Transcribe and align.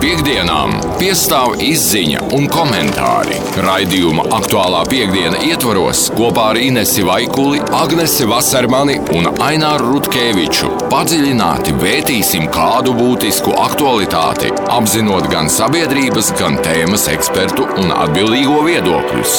Piektdienām 0.00 0.70
piestāv 0.96 1.58
izziņa 1.60 2.22
un 2.32 2.46
komentāri. 2.48 3.34
Raidījuma 3.60 4.22
aktuālā 4.38 4.78
piekdiena 4.88 5.42
ietvaros 5.44 6.06
kopā 6.16 6.46
ar 6.54 6.60
Inesi 6.60 7.04
Vaikuli, 7.04 7.60
Agnesi 7.76 8.24
Vasarmani 8.30 8.96
un 9.18 9.28
Aināru 9.44 9.90
Rutkeviču 9.90 10.70
padziļināti 10.88 11.76
vērtīsim 11.82 12.48
kādu 12.54 12.96
būtisku 12.96 13.52
aktualitāti, 13.60 14.54
apzinot 14.72 15.28
gan 15.28 15.52
sabiedrības, 15.52 16.32
gan 16.40 16.56
tēmas 16.64 17.04
ekspertu 17.12 17.68
un 17.82 17.92
atbildīgo 17.92 18.64
viedokļus. 18.70 19.36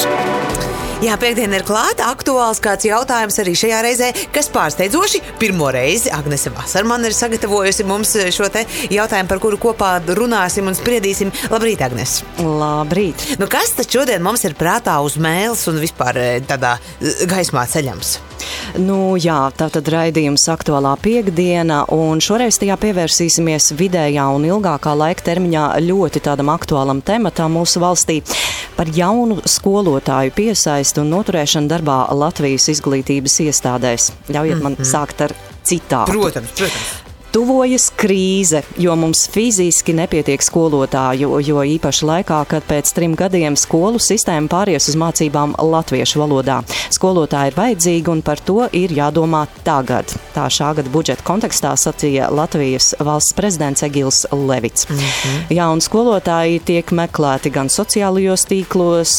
Jā, 1.02 1.16
piekdiena 1.18 1.58
ir 1.58 1.64
klāta. 1.66 2.06
Aktuāls 2.12 2.60
kāds 2.62 2.86
jautājums 2.86 3.34
arī 3.42 3.56
šajā 3.58 3.80
reizē, 3.82 4.10
kas 4.30 4.46
pārsteidzoši 4.54 5.18
pirmo 5.40 5.66
reizi 5.74 6.12
Agnese 6.14 6.52
Vasarmane 6.54 7.10
ir 7.10 7.16
sagatavojusi 7.16 7.86
mums 7.88 8.14
šo 8.30 8.46
jautājumu, 8.46 9.26
par 9.32 9.42
kuru 9.42 9.58
kopā 9.58 9.96
runāsim 10.06 10.70
un 10.70 10.78
spriedīsim. 10.78 11.34
Labrīt, 11.50 11.82
Agnes! 11.82 12.20
Labrīt! 12.38 13.32
Nu, 13.42 13.50
kas 13.50 13.74
tad 13.80 13.90
šodien 13.90 14.22
mums 14.22 14.46
ir 14.46 14.54
prātā 14.54 15.00
uz 15.02 15.18
mēles 15.18 15.66
un 15.72 15.82
vispār 15.82 16.22
eh, 16.22 16.36
tādā 16.46 16.76
eh, 16.78 17.24
gaismā 17.26 17.66
ceļams? 17.66 18.20
Nu, 18.80 19.16
jā, 19.20 19.38
tā 19.56 19.68
tad 19.72 19.88
raidījums 19.92 20.46
aktuālā 20.52 20.94
piekdiena, 21.02 21.82
un 21.92 22.22
šoreiz 22.24 22.58
tajā 22.62 22.78
pievērsīsimies 22.80 23.72
vidējā 23.78 24.26
un 24.32 24.46
ilgākā 24.48 24.94
laika 24.96 25.26
termiņā 25.28 25.66
ļoti 25.84 26.22
tādam 26.24 26.52
aktuālam 26.54 27.02
tematam 27.04 27.58
mūsu 27.58 27.82
valstī 27.82 28.20
par 28.76 28.90
jaunu 28.94 29.42
skolotāju 29.44 30.32
piesaistu 30.36 31.04
un 31.04 31.12
noturēšanu 31.16 31.68
darbā 31.72 31.98
Latvijas 32.16 32.70
izglītības 32.72 33.40
iestādēs. 33.46 34.12
Ļaujiet 34.32 34.62
man 34.62 34.72
mm 34.72 34.82
-hmm. 34.82 34.92
sākt 34.94 35.24
ar 35.28 35.36
citātu. 35.64 36.12
Protams, 36.12 36.50
protams. 36.56 37.01
Tuvojas 37.32 37.86
krīze, 37.96 38.60
jo 38.76 38.92
mums 39.00 39.22
fiziski 39.32 39.94
nepietiek 39.96 40.42
skolotāju, 40.44 41.38
jo 41.40 41.62
īpaši 41.64 42.04
laikā, 42.04 42.42
kad 42.50 42.66
pēc 42.68 42.90
trim 42.92 43.14
gadiem 43.16 43.56
skolu 43.56 43.96
sistēma 44.04 44.50
pāries 44.52 44.90
uz 44.92 44.98
mācībām 45.00 45.54
latviešu 45.56 46.20
valodā. 46.20 46.58
Skolotāji 46.92 47.54
ir 47.54 47.56
vajadzīgi 47.56 48.12
un 48.12 48.20
par 48.26 48.42
to 48.44 48.66
ir 48.76 48.92
jādomā 48.92 49.46
tagad. 49.64 50.12
Tā 50.36 50.44
šā 50.52 50.74
gada 50.76 50.92
budžeta 50.92 51.24
kontekstā 51.24 51.72
sacīja 51.80 52.28
Latvijas 52.28 52.90
valsts 53.00 53.32
prezidents 53.38 53.80
Egils 53.88 54.26
Levits. 54.32 54.90
Mm 54.90 54.96
-hmm. 54.98 55.56
Jā, 55.56 55.72
un 55.72 55.80
skolotāji 55.80 56.60
tiek 56.60 56.92
meklēti 56.92 57.50
gan 57.50 57.68
sociālajos 57.68 58.44
tīklos, 58.44 59.12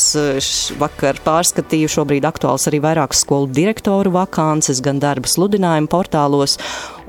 vakar 0.78 1.18
pārskatīju, 1.26 1.90
šobrīd 1.90 2.30
aktuāls 2.30 2.68
arī 2.70 2.80
vairākas 2.80 3.26
skolu 3.26 3.48
direktoru 3.48 4.12
vakances, 4.12 4.82
gan 4.82 5.00
darba 5.00 5.28
sludinājumu 5.28 5.88
portālos. 5.88 6.58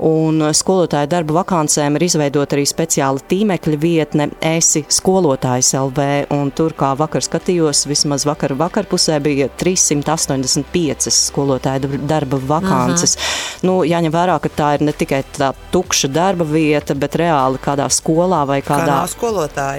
Un 0.03 0.41
skolotāju 0.55 1.07
darba 1.11 1.37
vakancēm 1.39 1.95
ir 1.95 2.05
izveidota 2.07 2.57
arī 2.57 2.65
speciāla 2.67 3.23
tīmekļa 3.29 3.79
vietne 3.79 4.27
Esi 4.43 4.83
skolotājs 4.91 5.71
LV, 5.79 6.07
un 6.35 6.51
tur, 6.55 6.75
kā 6.77 6.91
vakar 6.99 7.23
skatījos, 7.23 7.85
vismaz 7.87 8.25
vakar 8.27 8.55
vakarpusē 8.59 9.19
bija 9.23 9.47
385 9.61 11.09
skolotāju 11.15 12.01
darba 12.07 12.39
vakances. 12.51 13.15
Aha. 13.15 13.63
Nu, 13.65 13.77
jāņem 13.87 14.13
vērā, 14.13 14.35
ka 14.43 14.51
tā 14.51 14.73
ir 14.75 14.85
ne 14.85 14.93
tikai 14.95 15.21
tā 15.37 15.53
tukša 15.73 16.11
darba 16.11 16.45
vieta, 16.47 16.95
bet 16.97 17.15
reāli 17.19 17.61
kādā 17.63 17.87
skolā 17.93 18.43
vai 18.47 18.59
kādā 18.65 18.83
Kā 18.85 19.07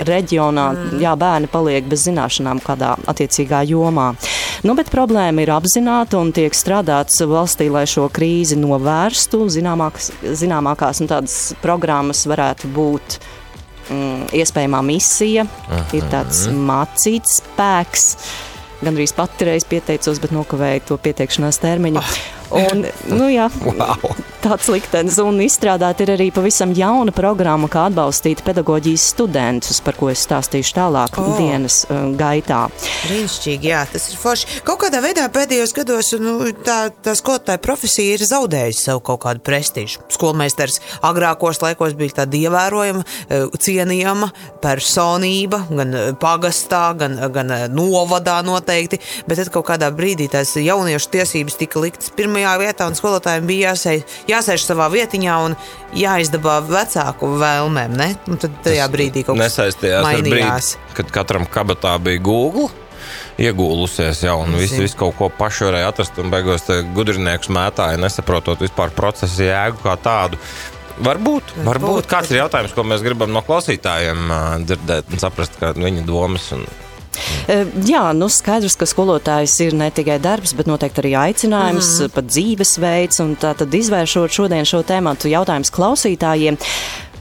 reģionā, 0.08 0.66
mm. 0.72 1.00
jā, 1.02 1.12
bērni 1.18 1.50
paliek 1.52 1.86
bez 1.88 2.06
zināšanām 2.08 2.62
kādā 2.64 2.94
attiecīgā 3.10 3.62
jomā. 3.68 4.12
Nu, 4.66 4.74
bet 4.78 4.90
problēma 4.90 5.44
ir 5.44 5.52
apzināta 5.54 6.18
un 6.18 6.32
tiek 6.34 6.54
strādāts 6.56 7.20
valstī, 7.28 7.68
lai 7.72 7.84
šo 7.90 8.08
krīzi 8.12 8.56
novērstu. 8.58 9.44
Zināmākas, 9.52 10.05
zināmākās 10.22 11.02
un 11.02 11.10
tādas 11.10 11.36
programmas 11.62 12.24
varētu 12.28 12.70
būt 12.74 13.18
mm, 13.90 14.28
iespējamā 14.36 14.82
misija, 14.86 15.46
Aha. 15.66 15.84
ir 15.96 16.08
tāds 16.12 16.46
mācīts 16.52 17.40
spēks. 17.42 18.08
Gan 18.82 18.92
arī 18.92 19.06
pati 19.16 19.48
reiz 19.48 19.64
pieteicos, 19.68 20.20
bet 20.20 20.34
nokavēju 20.36 20.88
to 20.90 20.98
pieteikšanās 21.00 21.62
termiņu. 21.62 22.02
Oh. 22.02 22.35
Un, 22.54 22.84
nu, 23.10 23.26
jā, 23.32 23.48
wow. 23.66 24.14
Tāds 24.44 24.68
liktenis 24.70 25.16
un 25.18 25.40
izstrādāt 25.42 25.98
ir 26.04 26.12
arī 26.14 26.28
pavisam 26.34 26.70
jauna 26.76 27.10
programma, 27.14 27.66
kā 27.70 27.88
atbalstīt 27.88 28.44
pedagoģijas 28.46 29.06
studentus, 29.14 29.80
par 29.82 29.96
ko 29.98 30.10
es 30.12 30.22
stāstīšu 30.22 30.76
tālāk 30.76 31.18
oh. 31.18 31.32
dienas 31.40 31.80
uh, 31.90 32.12
gaitā. 32.14 32.66
Brīnišķīgi, 33.08 33.70
jā, 33.72 33.80
tas 33.90 34.06
ir 34.12 34.20
forši. 34.20 34.60
Kaut 34.66 34.84
kādā 34.84 35.00
veidā 35.02 35.24
pēdējos 35.34 35.74
gados 35.74 36.12
nu, 36.22 36.36
tā, 36.66 36.76
tā 37.02 37.16
skolotāja 37.18 37.62
profesija 37.64 38.14
ir 38.14 38.26
zaudējusi 38.28 38.86
savu 38.86 39.02
kaut 39.10 39.24
kādu 39.24 39.42
prestižu. 39.46 40.04
Skolmeistars 40.14 40.78
agrākos 41.06 41.58
laikos 41.64 41.98
bija 41.98 42.20
tāda 42.20 42.38
ievērojama, 42.44 43.02
uh, 43.02 43.58
cienījama 43.58 44.30
personība, 44.62 45.64
gan 45.72 45.96
uh, 45.96 46.12
pagastā, 46.22 46.84
gan, 47.00 47.18
gan 47.34 47.50
uh, 47.50 47.66
novadā 47.72 48.38
noteikti, 48.46 49.02
bet 49.26 49.42
tad 49.42 49.50
kaut 49.58 49.66
kādā 49.72 49.90
brīdī 49.90 50.30
tās 50.30 50.54
jauniešu 50.60 51.12
tiesības 51.18 51.58
tika 51.58 51.82
liktas 51.82 52.14
pirmā 52.14 52.35
pirmajā 52.36 52.56
vietā, 52.60 52.86
un 52.88 52.96
skolotājiem 52.96 53.46
bija 53.48 53.72
jāsēž, 53.72 54.16
jāsēž 54.28 54.64
savā 54.66 54.88
vietiņā 54.92 55.36
un 55.46 55.56
jāizdabā 55.96 56.60
vecāku 56.68 57.32
vēlmēm. 57.40 57.96
Ne? 57.96 58.10
Un 58.28 58.40
tad 58.40 58.58
tajā 58.66 58.88
brīdī 58.92 59.24
kaut 59.24 59.40
kas 59.40 59.56
mainījās. 59.56 60.76
Brīdi, 60.76 60.96
kad 60.98 61.12
katram 61.14 61.46
kabatā 61.48 61.96
bija 62.02 62.20
Google 62.20 62.68
iegūlusies 63.40 64.22
jau, 64.24 64.38
un 64.44 64.56
visu, 64.56 64.80
visu 64.82 64.96
kaut 64.98 65.16
ko 65.18 65.28
pašu 65.32 65.68
varēja 65.68 65.90
atrast, 65.92 66.16
un 66.20 66.32
beigās 66.32 66.64
gudrinieks 66.96 67.52
mētāja, 67.52 68.00
nesaprotot 68.00 68.64
vispār 68.64 68.94
procesa 68.96 69.50
jēgu 69.50 69.84
kā 69.84 69.96
tādu. 70.00 70.40
Varbūt, 70.96 71.52
varbūt, 71.60 72.08
kāds 72.08 72.32
ir 72.32 72.40
jautājums, 72.40 72.72
ko 72.72 72.86
mēs 72.88 73.04
gribam 73.04 73.28
no 73.32 73.44
klausītājiem 73.44 74.32
dzirdēt 74.64 75.12
un 75.12 75.20
saprast, 75.20 75.60
kā 75.60 75.74
viņa 75.76 76.06
domas. 76.08 76.48
Un... 76.56 76.64
Jā, 77.86 78.02
nu 78.16 78.28
skaidrs, 78.32 78.76
ka 78.78 78.88
skolotājs 78.88 79.54
ir 79.64 79.76
ne 79.78 79.90
tikai 79.94 80.18
darbs, 80.22 80.54
bet 80.56 80.68
noteikti 80.70 81.02
arī 81.04 81.14
aicinājums, 81.26 81.92
mm. 82.00 82.14
pat 82.16 82.30
dzīvesveids. 82.30 83.22
Tā 83.42 83.52
tad 83.60 83.74
izvēršot 83.74 84.36
šodien 84.40 84.68
šo 84.68 84.82
tēmu, 84.86 85.16
jautājums 85.30 85.72
klausītājiem. 85.74 86.58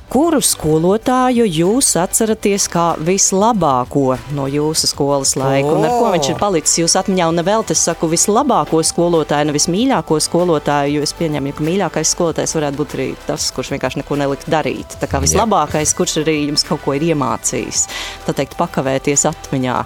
Kuru 0.05 0.37
skolotāju 0.45 1.47
jūs 1.49 1.87
atceraties 1.97 2.67
kā 2.69 2.83
vislabāko 3.01 4.19
no 4.37 4.45
jūsu 4.45 4.89
skolas 4.91 5.33
laika? 5.39 5.71
Oh. 5.71 5.79
Un 5.79 5.87
ar 5.87 5.95
ko 5.97 6.11
viņš 6.13 6.29
ir 6.29 6.37
palicis 6.39 6.77
jūsu 6.83 6.99
atmiņā? 7.01 7.29
Un 7.31 7.41
vēl 7.47 7.65
es 7.73 7.81
saku 7.87 8.09
vislabāko 8.11 8.83
skolotāju, 8.85 9.49
nevis 9.49 9.65
mīļāko 9.71 10.19
skolotāju, 10.21 10.99
jo 10.99 11.07
es 11.07 11.15
pieņemu, 11.17 11.55
ka 11.57 11.65
mīļākais 11.65 12.13
skolotājs 12.13 12.53
varētu 12.57 12.81
būt 12.83 12.95
arī 12.99 13.09
tas, 13.25 13.49
kurš 13.55 13.73
vienkārši 13.73 14.03
neko 14.03 14.21
nelikt 14.21 14.49
darīt. 14.53 14.95
Tā 15.01 15.09
kā 15.09 15.23
vislabākais, 15.25 15.97
kurš 15.97 16.19
arī 16.21 16.37
jums 16.51 16.67
kaut 16.69 16.85
ko 16.85 16.93
ir 16.93 17.09
iemācījis, 17.09 17.87
tā 18.29 18.37
teikt, 18.37 18.59
pakavēties 18.61 19.25
atmiņā. 19.33 19.81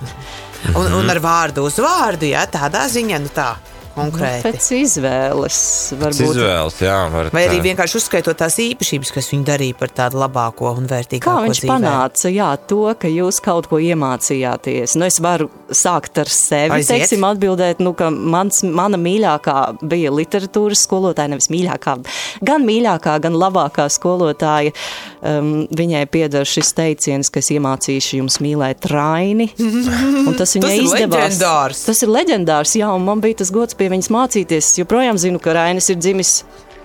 Un, 0.75 0.93
un 0.99 1.15
ar 1.15 1.23
vārdu 1.23 1.63
uz 1.63 1.79
vārdu, 1.79 2.27
jā, 2.33 2.43
tādā 2.51 2.89
ziņā, 2.91 3.23
nu 3.23 3.31
tā 3.31 3.53
konkrēti? 3.99 4.41
Nu, 4.41 4.49
pēc 4.49 4.69
izvēles, 4.79 5.59
varbūt. 5.99 6.21
Pēc 6.23 6.39
izvēles, 6.39 6.79
jā. 6.85 6.97
Var, 7.13 7.29
Vai 7.35 7.43
arī 7.49 7.59
vienkārši 7.69 7.99
uzskaitot 7.99 8.39
tās 8.39 8.57
īpašības, 8.63 9.13
kas 9.15 9.29
viņu 9.33 9.47
darīja 9.47 9.77
par 9.79 9.93
tādu 10.01 10.19
labāko 10.21 10.71
un 10.75 10.87
vērtīgāko 10.89 11.25
Kā 11.27 11.45
viņš 11.45 11.61
dzīvē? 11.63 11.71
panāca, 11.73 12.31
jā, 12.33 12.49
to, 12.69 12.81
ka 12.99 13.11
jūs 13.11 13.41
kaut 13.45 13.69
ko 13.71 13.79
iemācījāties? 13.83 14.95
Nu, 14.99 15.07
es 15.09 15.19
varu 15.23 15.49
sākt 15.69 16.17
ar 16.21 16.31
sevi, 16.31 16.79
Aiziet. 16.79 16.95
teiksim, 16.95 17.25
atbildēt, 17.27 17.81
nu, 17.83 17.93
ka 17.97 18.09
mans, 18.09 18.63
mana 18.63 18.97
mīļākā 19.01 19.57
bija 19.81 20.13
literatūras 20.15 20.85
skolotāja, 20.87 21.33
nevis 21.35 21.49
mīļākā, 21.53 21.97
gan 22.45 22.65
mīļākā, 22.67 23.17
gan 23.25 23.37
labākā 23.37 23.89
skolotāja. 23.93 24.73
Um, 25.19 25.65
viņai 25.75 26.05
pieder 26.07 26.47
šis 26.47 26.71
teiciens, 26.77 27.27
ka 27.27 27.41
es 27.41 27.49
iemācīšu 27.51 28.21
jums 28.21 28.37
mīlēt 28.39 28.85
raini, 28.87 29.49
un 30.27 30.31
tas 30.39 30.55
viņai 30.55 30.69
tas 30.69 30.79
izdevās. 30.85 31.17
Leģendārs. 31.19 31.81
Tas 31.89 32.03
ir 32.05 32.13
leģendārs, 32.13 32.75
jā, 32.79 32.87
un 32.95 33.03
man 33.03 33.19
bija 33.23 33.41
tas 33.41 33.51
gods 33.51 33.75
pie 33.75 33.88
viņas 33.91 34.11
mācīties. 34.13 34.73
Joprojām 34.81 35.19
zinu, 35.21 35.41
ka 35.43 35.55
Rainis 35.57 35.89
ir 35.91 35.99
dzimis 36.01 36.39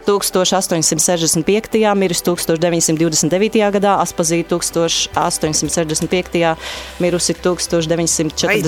1865. 0.06 1.94
miris 1.98 2.22
1929. 2.26 3.70
gadā, 3.78 3.92
Aspazīja 4.04 4.44
1865. 4.50 6.56
mirusi 7.02 7.32
1943. 7.40 8.50
Ai, 8.50 8.58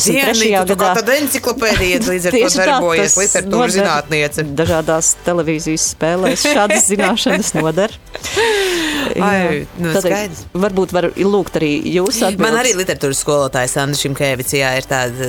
gadā. 0.73 0.89
Tad 1.01 1.09
enciklopēdija 1.17 1.97
līdz 2.07 2.25
ar 2.31 2.35
to 2.41 2.49
darbojas 2.57 3.15
literatūras 3.21 3.75
zinātniece. 3.77 4.41
Dažādās 4.57 5.07
televīzijas 5.27 5.85
spēlēs 5.95 6.41
šādas 6.47 6.83
zināšanas 6.93 7.49
nodara. 7.59 7.95
Ai, 9.23 9.67
nu, 9.81 9.93
Tad, 9.95 10.07
varbūt 10.57 10.91
var 10.95 11.05
lūgt 11.17 11.57
arī 11.61 11.71
jūs 11.97 12.17
atbildes. 12.21 12.43
Man 12.43 12.59
arī 12.61 12.73
literatūras 12.77 13.21
skolotājs 13.23 13.77
Anna 13.81 13.97
Šimkēvicijā 13.99 14.69
ir 14.81 14.85
tāda 14.91 15.25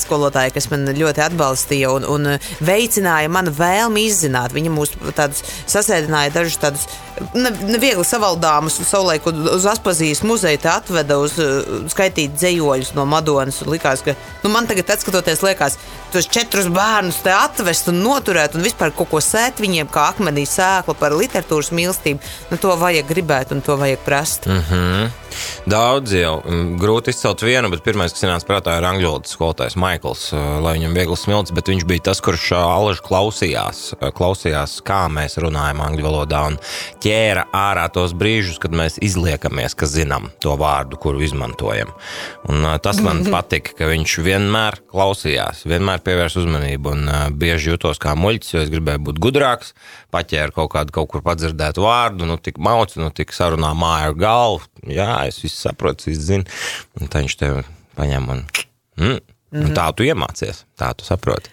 skolotāja, 0.00 0.50
kas 0.54 0.66
man 0.72 0.80
ļoti 0.94 1.20
atbalstīja 1.24 1.88
un, 1.94 2.02
un 2.08 2.22
veicināja 2.64 3.28
manu 3.32 3.52
vēlmi 3.54 4.06
izzināt. 4.08 4.54
Viņa 4.54 4.70
mūs 4.74 4.94
tādus 5.16 5.44
sasēdināja 5.70 6.34
dažus 6.34 6.60
tādus 6.62 6.86
neviegli 7.34 8.02
ne 8.02 8.06
savaldāmus. 8.06 8.78
Savulaik 8.88 9.26
uz 9.26 9.66
Aspazijas 9.66 10.22
muzeju 10.26 10.58
te 10.62 10.70
atveda 10.70 11.18
uz 11.22 11.36
uh, 11.38 11.86
skaitīt 11.90 12.34
dzējoļus 12.38 12.94
no 12.98 13.06
Madonas. 13.08 13.62
Likās, 13.68 14.02
ka 14.04 14.16
nu, 14.42 14.50
man 14.52 14.68
tagad, 14.70 14.90
skatoties, 15.00 15.42
liekas, 15.44 15.78
tos 16.12 16.28
četrus 16.30 16.68
bērnus 16.72 17.22
te 17.24 17.32
atvest 17.34 17.90
un 17.92 18.02
noturēt 18.04 18.56
un 18.58 18.64
vispār 18.66 18.94
kaut 18.94 19.10
ko 19.12 19.22
sēt 19.24 19.62
viņiem, 19.62 19.90
kā 19.92 20.08
akmenī 20.12 20.46
sēkla 20.48 20.96
par 20.98 21.14
literatūras 21.16 21.72
mīlestību. 21.74 22.34
Nu, 22.50 22.60
to 22.60 22.74
vajag 22.78 23.08
gribēt 23.10 23.54
un 23.54 23.62
to 23.64 23.78
vajag 23.80 24.02
prast. 24.06 24.46
Mm 24.46 24.64
-hmm. 24.70 25.12
Daudz 25.66 26.12
jau 26.12 26.42
mm, 26.44 26.76
grūti 26.78 27.10
izcelt 27.10 27.42
vienu, 27.42 27.70
bet 27.72 27.82
pirmais, 27.82 28.12
kas 28.12 28.22
nāca 28.22 28.46
prātā, 28.46 28.76
ir 28.78 28.84
angļu 28.84 29.08
valodas 29.08 29.34
skolotājs 29.34 29.76
Maikls. 29.76 30.32
Uh, 30.32 30.60
lai 30.62 30.76
viņam 30.78 30.94
viegli 30.94 31.16
smilts, 31.16 31.50
bet 31.50 31.68
viņš 31.68 31.84
bija 31.84 32.00
tas, 32.10 32.20
kurš 32.20 32.52
uh, 32.52 32.58
alaži 32.58 33.02
klausījās, 33.02 33.94
klausījās, 34.14 34.80
kā 34.84 35.03
mēs 35.12 35.38
runājam 35.42 35.82
angļu 35.84 36.06
valodā 36.06 36.42
un 36.50 36.58
ķēra 37.04 37.46
ārā 37.54 37.86
tos 37.94 38.14
brīžus, 38.16 38.60
kad 38.62 38.74
mēs 38.76 38.98
izliekamies, 39.04 39.76
ka 39.78 39.88
zinām 39.90 40.30
to 40.42 40.54
vārdu, 40.60 40.98
kuru 41.00 41.22
izmantojam. 41.24 41.92
Un, 42.50 42.66
tas 42.84 43.00
man 43.04 43.24
patika, 43.34 43.74
ka 43.78 43.90
viņš 43.90 44.16
vienmēr 44.24 44.80
klausījās, 44.92 45.64
vienmēr 45.68 46.04
pievērsa 46.04 46.42
uzmanību 46.42 46.94
un 46.94 47.12
bieži 47.40 47.74
jutos 47.74 48.00
kā 48.02 48.16
muļķis, 48.18 48.54
jo 48.54 48.64
es 48.64 48.72
gribēju 48.72 49.04
būt 49.08 49.20
gudrāks, 49.22 49.74
paķēru 50.14 50.56
kaut 50.60 50.72
kādu 50.76 50.94
kaut 50.94 51.10
kur 51.12 51.24
padzirdētu 51.26 51.84
vārdu, 51.84 52.28
nu 52.28 52.38
tik 52.38 52.60
maucu, 52.62 53.02
nu 53.02 53.10
tik 53.14 53.34
sarunā 53.34 53.72
māju 53.78 54.12
ar 54.12 54.18
galvu. 54.18 54.72
Jā, 54.90 55.24
es 55.28 55.40
visu 55.42 55.56
saprotu, 55.58 56.10
visu 56.10 56.22
zinu. 56.28 56.48
Un 57.00 57.10
tā 57.10 57.24
viņš 57.24 57.38
tev 57.40 57.62
paņem 57.98 58.28
un. 58.34 58.44
Mm, 59.00 59.22
Mm 59.54 59.62
-hmm. 59.62 59.74
Tā 59.74 59.92
tu 59.94 60.02
iemācies, 60.02 60.64
tā 60.74 60.88
tu 60.98 61.04
saproti. 61.06 61.50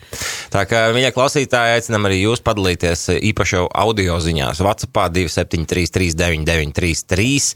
Tā 0.50 0.66
kā 0.66 0.90
viņa 0.90 1.12
klausītāji 1.14 1.76
aicinām 1.76 2.08
arī 2.10 2.18
jūs 2.24 2.42
padalīties 2.42 3.10
īpaši 3.30 3.68
audio 3.74 4.18
ziņās. 4.18 4.58
Vācijā 4.58 5.10
273, 5.14 5.92
399, 5.94 7.54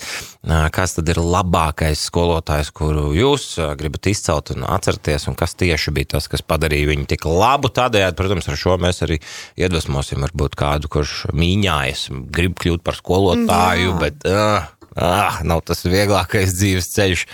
kas 0.72 0.94
tad 0.94 1.10
ir 1.10 1.18
labākais 1.18 2.06
skolotājs, 2.12 2.70
kuru 2.72 3.14
jūs 3.18 3.58
gribat 3.78 4.06
izcelt 4.06 4.52
un 4.52 4.64
atcerieties, 4.64 5.28
un 5.28 5.36
kas 5.36 5.56
tieši 5.56 5.92
bija 5.92 6.06
tas, 6.06 6.28
kas 6.28 6.42
padarīja 6.42 6.88
viņu 6.94 7.06
tik 7.06 7.26
labu. 7.26 7.68
Tādējādi, 7.68 8.16
protams, 8.16 8.48
ar 8.48 8.56
šo 8.56 8.78
mēs 8.78 9.02
arī 9.02 9.20
iedvesmosim 9.58 10.22
varbūt 10.22 10.56
kādu, 10.56 10.88
kurš 10.88 11.26
mīņājas, 11.34 12.10
grib 12.30 12.54
kļūt 12.54 12.84
par 12.84 12.94
skolotāju, 12.96 13.90
Jā. 13.90 14.00
bet. 14.00 14.16
Uh, 14.26 14.75
ah, 14.96 15.40
nav 15.48 15.64
tas 15.68 15.84
vieglākais 15.86 16.56
dzīves 16.56 16.90
ceļš. 16.94 17.26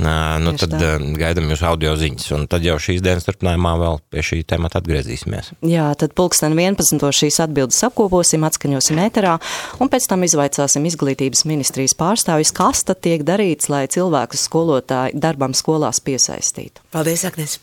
Uh, 0.00 0.08
nu, 0.42 0.54
Tieši 0.54 0.62
tad 0.64 0.76
tā. 0.76 0.90
gaidām 1.20 1.50
jūs 1.52 1.64
audio 1.66 1.94
ziņas, 2.00 2.28
un 2.36 2.46
tad 2.50 2.66
jau 2.66 2.76
šīs 2.80 3.02
dienas 3.04 3.26
turpinājumā 3.28 3.74
vēl 3.82 4.00
pie 4.12 4.24
šī 4.26 4.42
temata 4.48 4.80
atgriezīsimies. 4.80 5.52
Jā, 5.66 5.90
tad 6.00 6.14
pulksten 6.18 6.56
11. 6.56 7.02
šīs 7.20 7.40
atbildes 7.44 7.80
apkoposim, 7.90 8.46
atskaņosim 8.48 9.00
ēterā, 9.06 9.36
un 9.82 9.92
pēc 9.92 10.10
tam 10.10 10.26
izvaicāsim 10.26 10.86
izglītības 10.90 11.46
ministrijas 11.50 11.96
pārstāvis, 11.98 12.54
kas 12.56 12.84
tad 12.88 13.02
tiek 13.04 13.26
darīts, 13.26 13.70
lai 13.72 13.86
cilvēkus 13.90 14.46
skolotāji 14.48 15.18
darbam 15.20 15.56
skolās 15.56 16.02
piesaistītu. 16.04 16.86
Paldies, 16.94 17.26
Agnes! 17.28 17.58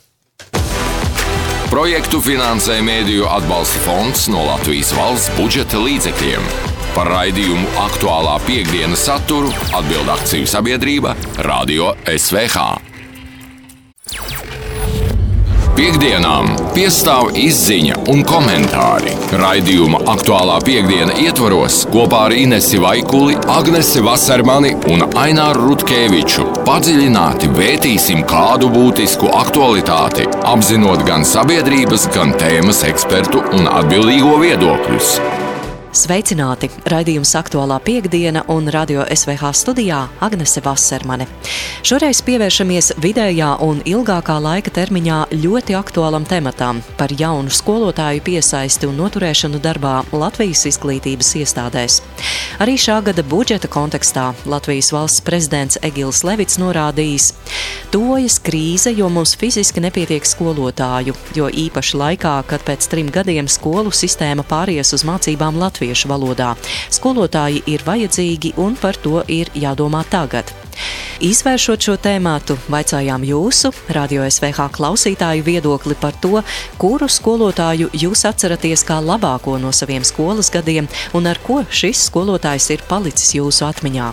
Projektu 1.68 2.22
finansē 2.24 2.78
Mēdīju 2.86 3.28
atbalsta 3.28 3.84
fonds 3.84 4.30
no 4.32 4.46
Latvijas 4.48 4.94
valsts 4.96 5.34
budžeta 5.36 5.82
līdzekļiem. 5.84 6.77
Par 6.98 7.12
raidījumu 7.14 7.68
aktuālā 7.78 8.40
piekdienas 8.42 9.04
saturu 9.06 9.52
atbild 9.78 10.08
akciju 10.10 10.48
sabiedrība 10.50 11.12
Radio 11.46 11.92
SVH. 12.10 12.64
Piektdienām 15.78 16.50
piestāv 16.74 17.36
izziņa 17.38 18.00
un 18.10 18.26
komentāri. 18.26 19.14
Raidījuma 19.38 20.02
aktuālā 20.16 20.58
piekdiena 20.66 21.20
ietvaros 21.22 21.84
kopā 21.94 22.24
ar 22.32 22.34
Inesi 22.34 22.82
Vaikuli, 22.82 23.38
Agnesi 23.60 24.02
Vasarmani 24.02 24.74
un 24.90 25.06
Aināru 25.22 25.68
Rutkeviču 25.70 26.50
padziļināti 26.66 27.54
vērtīsim 27.62 28.26
kādu 28.26 28.74
būtisku 28.74 29.30
aktualitāti, 29.38 30.26
apzinot 30.50 31.06
gan 31.06 31.30
sabiedrības, 31.38 32.10
gan 32.18 32.34
tēmas 32.42 32.82
ekspertu 32.90 33.46
un 33.54 33.70
atbildīgo 33.70 34.40
viedokļus. 34.48 35.20
Sveicināti! 35.98 36.68
Raidījums 36.92 37.32
aktuālā 37.40 37.80
piekdiena 37.82 38.44
un 38.54 38.68
radio 38.70 39.02
SVH 39.10 39.50
studijā 39.58 40.04
Agnese 40.22 40.62
Vasarmane. 40.62 41.26
Šoreiz 41.88 42.20
pievēršamies 42.28 42.92
vidējā 43.02 43.56
un 43.66 43.82
ilgākā 43.82 44.36
laika 44.44 44.74
termiņā 44.76 45.24
ļoti 45.34 45.78
aktuālam 45.80 46.28
tematam 46.30 46.84
par 47.00 47.16
jaunu 47.18 47.50
skolotāju 47.50 48.22
piesaisti 48.30 48.86
un 48.86 49.00
noturēšanu 49.02 49.64
darbā 49.64 50.04
Latvijas 50.14 50.68
izglītības 50.70 51.34
iestādēs. 51.42 52.04
Arī 52.64 52.76
šā 52.80 53.00
gada 53.06 53.24
budžeta 53.24 53.70
kontekstā 53.72 54.32
Latvijas 54.50 54.92
valsts 54.96 55.24
prezidents 55.26 55.80
Egils 55.86 56.24
Levits 56.28 56.60
norādījis, 56.62 57.32
tojas 57.94 58.40
krīze, 58.44 58.94
jo 58.98 59.10
mums 59.14 59.36
fiziski 59.40 59.84
nepietiek 59.84 60.26
skolotāju, 60.26 61.16
jo 61.38 61.50
īpaši 61.50 62.02
laikā, 62.02 62.36
kad 62.50 62.66
pēc 62.68 62.90
trim 62.92 63.12
gadiem 63.14 63.50
skolu 63.52 63.94
sistēma 63.94 64.46
pāries 64.48 64.94
uz 64.98 65.06
mācībām 65.08 65.60
latviešu 65.62 66.12
valodā. 66.12 66.54
Skolotāji 66.94 67.66
ir 67.70 67.86
vajadzīgi 67.88 68.56
un 68.62 68.80
par 68.80 68.98
to 69.02 69.22
ir 69.28 69.54
jādomā 69.56 70.06
tagad. 70.12 70.67
Izvēršot 71.24 71.82
šo 71.88 71.96
tēmātu, 71.98 72.58
vaicājām 72.70 73.24
jūsu, 73.26 73.72
radio 73.96 74.26
SVH 74.28 74.68
klausītāju 74.76 75.46
viedokli 75.48 75.96
par 75.98 76.14
to, 76.22 76.44
kuru 76.78 77.08
skolotāju 77.10 77.90
jūs 77.98 78.22
atceraties 78.30 78.84
kā 78.86 79.00
labāko 79.02 79.56
no 79.62 79.72
saviem 79.74 80.06
skolas 80.06 80.52
gadiem 80.54 80.90
un 81.18 81.30
ar 81.30 81.40
ko 81.42 81.64
šis 81.74 82.06
skolotājs 82.12 82.70
ir 82.76 82.86
palicis 82.90 83.34
jūsu 83.40 83.66
atmiņā. 83.66 84.12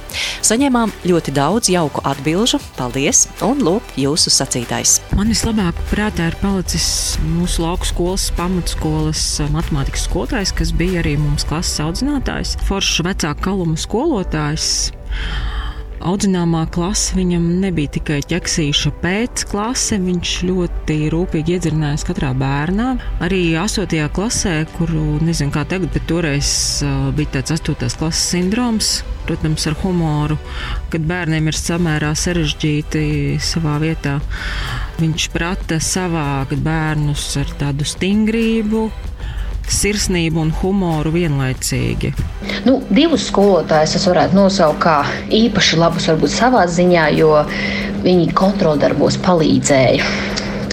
Saņēmām 0.48 0.94
ļoti 1.04 1.34
daudz 1.36 1.70
jauku 1.74 2.04
atbilžu, 2.08 2.60
paldies, 2.78 3.26
un 3.44 3.60
lūk, 3.64 3.94
jūsu 4.00 4.32
sacītais. 4.32 4.98
Man 5.16 5.32
vislabāk 5.32 5.78
prātā 5.92 6.30
ir 6.32 6.38
palicis 6.40 7.18
mūsu 7.24 7.66
lauku 7.66 7.90
skolas, 7.90 8.30
pamatskolas 8.38 9.26
matemātikas 9.52 10.08
skolotājs, 10.08 10.54
kas 10.56 10.72
bija 10.76 11.02
arī 11.04 11.18
mums 11.20 11.44
klases 11.48 11.82
audzinātājs, 11.84 12.56
foršs 12.68 13.04
vecāku 13.04 13.50
kalumu 13.50 13.76
skolotājs 13.80 14.70
audzināmā 16.04 16.66
klase 16.74 17.16
viņam 17.16 17.44
nebija 17.62 17.94
tikai 17.96 18.18
ķeksīša 18.28 18.92
pēcklase, 19.02 19.98
viņš 20.02 20.34
ļoti 20.48 20.98
rūpīgi 21.14 21.56
iedzirnājās 21.56 22.04
katrā 22.08 22.32
bērnā. 22.38 22.90
Arī 23.24 23.42
8. 23.60 23.96
klasē, 24.14 24.54
kuru 24.76 25.18
nezinu 25.24 25.54
kā 25.54 25.64
tagad, 25.68 25.92
bet 25.94 26.06
toreiz 26.10 26.50
bija 27.16 27.38
tāds 27.38 27.56
8. 27.56 27.88
klases 27.98 28.30
sindroms. 28.34 28.94
Protams, 29.24 29.64
ar 29.64 29.72
humoru, 29.80 30.36
kad 30.92 31.06
bērniem 31.08 31.46
ir 31.48 31.56
samērā 31.56 32.10
sarežģīti 32.12 33.38
savā 33.40 33.78
vietā. 33.80 34.18
Viņš 34.98 35.30
prata 35.32 35.78
savākt 35.80 36.60
bērnus 36.60 37.30
ar 37.40 37.48
tādu 37.62 37.88
stingrību, 37.88 38.82
sirsnību 39.70 40.42
un 40.42 40.52
humoru 40.60 41.12
vienlaicīgi. 41.14 42.12
Nu, 42.64 42.78
divus 42.94 43.28
skolotājus 43.30 43.96
es 43.98 44.06
varētu 44.08 44.38
nosaukt 44.38 44.82
kā 44.84 44.98
īpaši 45.34 45.80
labus, 45.80 46.08
varbūt 46.10 46.32
savā 46.32 46.64
ziņā, 46.70 47.10
jo 47.18 47.36
viņi 48.04 48.32
kontroldarbos 48.36 49.20
palīdzēja. 49.24 50.04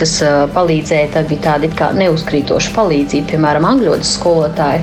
Uh, 0.02 0.48
palīdzēja, 0.56 1.12
tad 1.14 1.28
bija 1.30 1.44
tāda 1.44 1.68
kā 1.78 1.92
neuzkrītoša 1.94 2.72
palīdzība, 2.74 3.28
piemēram, 3.36 3.68
angļu 3.70 4.00
skolotāja. 4.08 4.82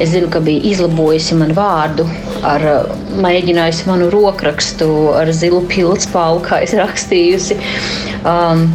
Es 0.00 0.14
zinu, 0.14 0.30
ka 0.32 0.40
bija 0.40 0.62
izlabojusi 0.70 1.36
man 1.36 1.52
vārdu, 1.56 2.06
ar, 2.40 2.64
mēģinājusi 3.20 3.88
manu 3.90 4.08
rokrakstu 4.14 4.88
ar 5.18 5.32
zilu 5.36 5.60
pildspalvu, 5.68 6.46
kā 6.48 6.62
es 6.64 6.72
rakstījusi. 6.78 7.58
Um, 8.24 8.70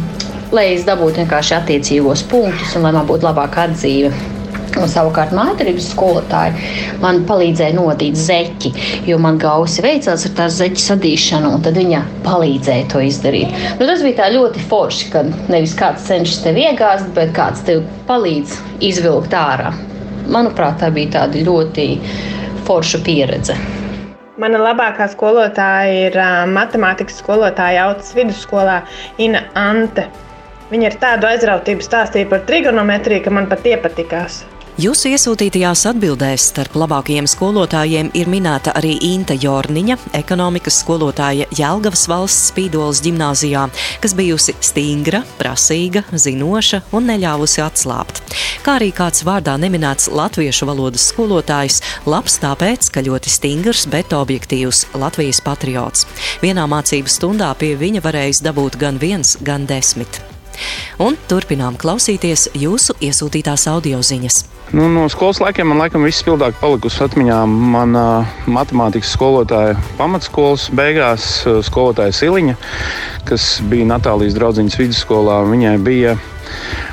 lai 0.54 0.68
es 0.76 0.86
dabūtu 0.86 1.24
vienkārši 1.24 1.56
attiecīgos 1.58 2.22
punktus 2.30 2.76
un 2.78 2.86
lai 2.86 2.94
man 2.94 3.10
būtu 3.10 3.26
labāka 3.26 3.66
atzīme. 3.68 4.39
Un 4.78 4.90
savukārt 4.90 5.32
mākslinieks 5.34 5.88
skolotāji 5.94 6.68
man 7.02 7.24
palīdzēja 7.28 7.74
nodīt 7.74 8.18
zeķi, 8.18 8.70
jo 9.08 9.18
man 9.22 9.40
gausi 9.40 9.82
veicās 9.84 10.26
ar 10.28 10.36
tās 10.38 10.58
zeķu 10.60 10.84
sadīšanu, 10.84 11.50
un 11.56 11.64
tad 11.64 11.78
viņa 11.80 12.04
palīdzēja 12.26 12.86
to 12.92 13.02
izdarīt. 13.02 13.56
Nu, 13.80 13.88
tas 13.88 14.04
bija 14.06 14.30
ļoti 14.30 14.62
forši, 14.70 15.10
ka 15.12 15.24
nevis 15.50 15.74
kāds 15.78 16.06
cenšas 16.06 16.44
tevi 16.46 16.68
iegāzt, 16.68 17.10
bet 17.16 17.34
kāds 17.36 17.64
tev 17.66 17.82
palīdz 18.10 18.56
izvilkt 18.92 19.34
ārā. 19.36 19.74
Manuprāt, 20.30 20.78
tā 20.82 20.92
bija 20.94 21.16
tāda 21.18 21.42
ļoti 21.42 21.90
forša 22.68 23.02
pieredze. 23.06 23.58
Mana 24.40 24.60
labākā 24.62 25.10
skolotāja 25.12 26.06
ir 26.06 26.14
uh, 26.16 26.46
matemātikas 26.48 27.18
skolotāja 27.20 27.90
Autas 27.90 28.14
vidusskolā 28.16 28.78
Ina 29.20 29.42
Ante. 29.58 30.06
Viņa 30.70 30.86
ir 30.86 30.96
tādu 31.02 31.28
aizrautību 31.28 31.84
stāstīja 31.84 32.30
par 32.30 32.46
trigonometriju, 32.48 33.26
ka 33.26 33.34
man 33.36 33.50
pat 33.50 33.66
iepatikās. 33.66 34.44
Jūsu 34.80 35.10
iesūtītajās 35.12 35.82
atbildēs 35.90 36.46
starp 36.54 36.76
labākajiem 36.80 37.26
skolotājiem 37.28 38.08
ir 38.16 38.28
minēta 38.32 38.72
arī 38.78 38.94
Inta 39.10 39.34
Jorniņa, 39.36 39.98
ekonomikas 40.16 40.78
skolotāja 40.80 41.44
Jelgavas 41.58 42.06
valsts 42.08 42.46
spīdolas 42.48 43.02
ģimnāzijā, 43.04 43.66
kas 44.00 44.14
bijusi 44.16 44.54
stingra, 44.64 45.20
prasīga, 45.36 46.06
zinoša 46.14 46.80
un 46.96 47.10
neļāvusi 47.12 47.60
atslābt. 47.66 48.22
Kā 48.64 48.78
arī 48.78 48.88
kāds 48.96 49.26
vārdā 49.28 49.58
neminēts 49.60 50.08
latviešu 50.16 50.70
valodas 50.72 51.10
skolotājs, 51.12 51.82
labs 52.08 52.40
tāpēc, 52.40 52.88
ka 52.94 53.04
ļoti 53.04 53.36
stingrs, 53.36 53.84
bet 53.90 54.16
objektīvs 54.16 54.86
Latvijas 54.96 55.44
patriots. 55.44 56.08
Vienā 56.40 56.64
mācību 56.70 57.18
stundā 57.20 57.52
pie 57.60 57.74
viņa 57.76 58.06
varējis 58.08 58.44
dabūt 58.48 58.80
gan 58.80 59.02
viens, 59.02 59.36
gan 59.44 59.68
desmit. 59.68 60.22
Un 61.00 61.18
turpinām 61.30 61.78
klausīties 61.80 62.48
jūsu 62.58 62.96
iesūtītās 63.00 63.66
audio 63.70 64.00
ziņas. 64.04 64.42
Nu, 64.70 64.84
no 64.92 65.08
skolas 65.10 65.40
laikiem 65.42 65.66
man 65.66 65.80
laikam 65.82 66.04
viss 66.06 66.22
spilgtāk 66.22 66.60
palikusi 66.60 67.02
atmiņā. 67.02 67.38
Mana 67.48 68.04
matemātikas 68.46 69.10
skolotāja 69.16 69.74
pamatskolas 69.98 70.68
beigās, 70.78 71.24
skolotāja 71.66 72.14
Siliņa, 72.14 72.54
kas 73.26 73.56
bija 73.72 73.88
Natālijas 73.90 74.38
draugiņas 74.38 74.78
vidusskolā. 74.78 75.40
Viņai 75.50 75.74
bija 75.82 76.14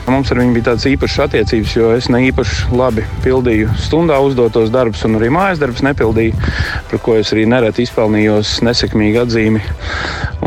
Mums 0.08 0.30
ar 0.32 0.40
viņu 0.40 0.54
bija 0.56 0.70
tādas 0.70 0.86
īpašas 0.88 1.26
attiecības, 1.26 1.72
jo 1.76 1.90
es 1.92 2.06
ne 2.08 2.22
īpaši 2.30 2.70
labi 2.80 3.04
pildīju 3.26 3.74
stundā 3.84 4.22
uzdotos 4.24 4.72
darbus, 4.72 5.04
un 5.04 5.20
arī 5.20 5.28
mājas 5.36 5.60
darbus 5.60 5.84
nepildīju, 5.84 6.38
par 6.88 7.02
ko 7.04 7.18
es 7.20 7.34
arī 7.36 7.44
nereti 7.52 7.84
izpelnījos 7.84 8.58
nesekmīgu 8.64 9.26
atzīmi. 9.26 9.64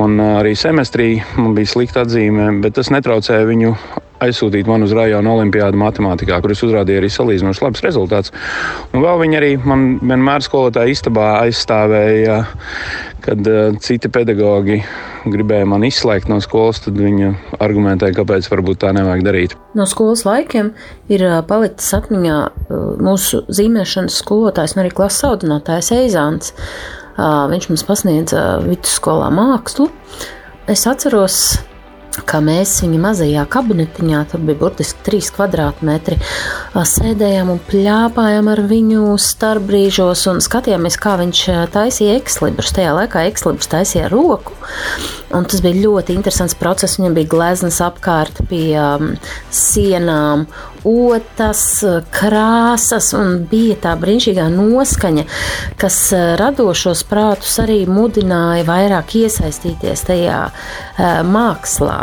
Un 0.01 0.17
arī 0.25 0.55
semestrī 0.57 1.11
man 1.37 1.53
bija 1.59 1.75
slikta 1.75 2.07
atzīme, 2.07 2.55
bet 2.65 2.79
tas 2.81 2.89
netraucēja 2.95 3.51
viņu 3.51 3.75
aizsūtīt 4.21 4.69
man 4.69 4.85
uz 4.85 4.93
rajona 4.97 5.33
olimpiādu 5.33 5.81
matemātikā, 5.81 6.41
kur 6.41 6.53
es 6.53 6.65
uzrādīju 6.65 7.01
arī 7.01 7.11
salīdzinoši 7.13 7.65
labus 7.65 7.85
rezultātus. 7.85 8.35
Un 8.93 9.05
vēl 9.05 9.23
viņi 9.23 9.39
arī 9.41 9.51
man 9.65 9.87
vienmēr 10.01 10.45
skolotāja 10.45 10.93
istabā 10.93 11.31
aizstāvēja, 11.45 12.41
kad 13.31 13.47
uh, 13.47 13.77
citi 13.79 14.11
pedagoģi 14.11 14.81
gribēja 15.31 15.69
man 15.69 15.85
izslēgt 15.87 16.31
no 16.31 16.41
skolas, 16.43 16.81
tad 16.83 16.97
viņa 16.99 17.31
argumentēja, 17.63 18.17
kāpēc 18.19 18.49
varbūt 18.51 18.81
tā 18.83 18.91
nevajag 18.97 19.23
darīt. 19.27 19.55
No 19.79 19.87
skolas 19.89 20.25
laikiem 20.27 20.73
ir 21.13 21.25
palicis 21.47 21.93
atmiņā 22.01 22.39
mūsu 23.05 23.45
zīmēšanas 23.53 24.17
skolotājs 24.25 24.75
un 24.75 24.83
arī 24.85 24.95
klases 24.97 25.29
audzinātājs 25.29 25.93
Eizāns. 25.99 26.55
Viņš 27.21 27.69
mums 27.69 27.85
pasniedza 27.85 28.45
vidusskolā 28.65 29.29
mākslu. 29.35 29.91
Es 30.71 30.87
atceros, 30.89 31.61
kā 32.27 32.41
mēs 32.45 32.73
viņa 32.83 33.01
mazajā 33.03 33.45
kabinetiņā, 33.51 34.23
tur 34.33 34.43
bija 34.47 34.59
burtiski 34.61 35.05
trīs 35.07 35.31
kvadrātmetri, 35.35 36.19
sēdējām 36.75 37.53
un 37.55 37.61
pļāpājām 37.71 38.51
ar 38.53 38.63
viņu 38.71 39.15
starpbrīžos 39.21 40.27
un 40.33 40.43
skatījāmies, 40.45 40.99
kā 41.01 41.17
viņš 41.21 41.45
taisīja 41.75 42.19
ekslibrs. 42.21 42.75
Tajā 42.77 42.95
laikā 42.99 43.25
ekslibrs 43.31 43.71
taisīja 43.71 44.11
roku, 44.13 44.57
un 45.37 45.47
tas 45.49 45.63
bija 45.65 45.85
ļoti 45.87 46.17
interesants 46.17 46.57
process. 46.59 46.99
Viņam 47.01 47.17
bija 47.19 47.31
gleznas 47.35 47.81
apkārt 47.85 48.43
pie 48.51 48.75
um, 48.81 49.13
sienām, 49.55 50.47
otas, 50.87 51.65
krāsas, 52.15 53.13
un 53.17 53.45
bija 53.51 53.77
tā 53.85 53.95
brīnišķīgā 54.01 54.49
noskaņa, 54.55 55.27
kas 55.81 56.01
radošos 56.41 57.05
prātus 57.11 57.59
arī 57.63 57.83
mudināja 57.91 58.67
vairāk 58.69 59.17
iesaistīties 59.25 60.09
tajā 60.09 60.43
uh, 60.51 61.23
mākslā 61.27 62.03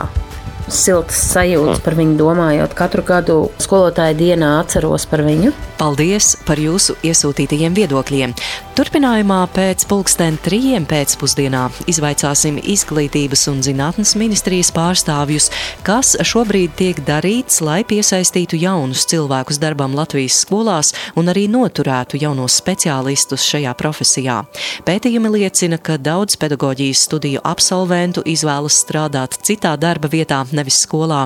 siltas 0.74 1.19
sajūtas 1.31 1.81
par 1.86 1.95
viņu 1.97 2.17
domājot. 2.19 2.75
Katru 2.77 3.03
gadu 3.07 3.38
skolotāju 3.62 4.17
dienā 4.19 4.57
atceros 4.62 5.07
par 5.09 5.24
viņu. 5.25 5.53
Paldies 5.77 6.33
par 6.47 6.57
jūsu 6.57 6.95
iesūtītajiem 7.05 7.75
viedokļiem. 7.77 8.33
Turpinājumā 8.77 9.39
pēc 9.53 9.88
pulksten 9.89 10.36
trījiem 10.45 10.83
pēcpusdienā 10.89 11.63
izvaicāsim 11.89 12.59
izglītības 12.62 13.47
un 13.51 13.63
zinātnes 13.65 14.15
ministrijas 14.17 14.69
pārstāvjus, 14.74 15.50
kas 15.86 16.15
šobrīd 16.25 16.75
tiek 16.77 17.01
darīts, 17.05 17.59
lai 17.65 17.79
piesaistītu 17.89 18.59
jaunus 18.62 19.05
cilvēkus 19.09 19.57
darbam 19.62 19.95
Latvijas 19.97 20.39
skolās 20.43 20.93
un 21.17 21.29
arī 21.33 21.47
noturētu 21.50 22.21
jaunos 22.21 22.57
speciālistus 22.62 23.45
šajā 23.50 23.74
profesijā. 23.77 24.43
Pētījumi 24.86 25.33
liecina, 25.39 25.77
ka 25.81 25.97
daudz 25.97 26.38
pedagoģijas 26.41 27.05
studiju 27.09 27.41
absolventu 27.45 28.25
izvēlas 28.29 28.77
strādāt 28.83 29.39
citā 29.45 29.74
darba 29.77 30.09
vietā, 30.13 30.43
nevis 30.57 30.81
skolā. 30.83 31.25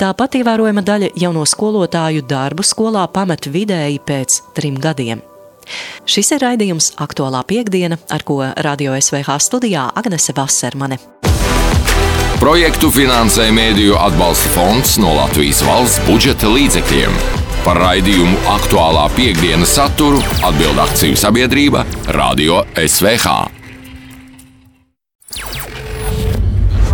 Tāpat 0.00 0.40
ievērojama 0.40 0.84
daļa 0.86 1.12
jauno 1.20 1.46
skolotāju 1.48 2.24
darbu 2.28 2.66
skolā 2.66 3.06
pamet 3.12 3.50
vidēji 3.52 4.00
pēc 4.06 4.40
trim 4.56 4.80
gadiem. 4.80 5.22
Šis 6.08 6.32
ir 6.34 6.42
raidījums 6.42 6.94
Aktuālā 6.98 7.44
piekdiena, 7.46 8.00
ar 8.10 8.24
ko 8.26 8.42
Radio 8.64 8.96
SVH 8.98 9.38
studijā 9.44 9.86
Agnese 9.94 10.34
Vasarmane. 10.36 10.98
Projektu 12.40 12.88
finansē 12.88 13.50
Mēdīju 13.52 13.98
atbalsta 14.00 14.48
fonds 14.54 14.94
no 15.02 15.12
Latvijas 15.18 15.60
valsts 15.66 16.00
budžeta 16.06 16.48
līdzekļiem. 16.48 17.18
Par 17.66 17.76
raidījumu 17.76 18.38
aktuālā 18.54 19.04
piekdienas 19.12 19.76
saturu 19.76 20.22
atbild 20.48 20.80
akciju 20.80 21.20
sabiedrība 21.20 21.84
Radio 22.16 22.64
SVH. 22.80 23.60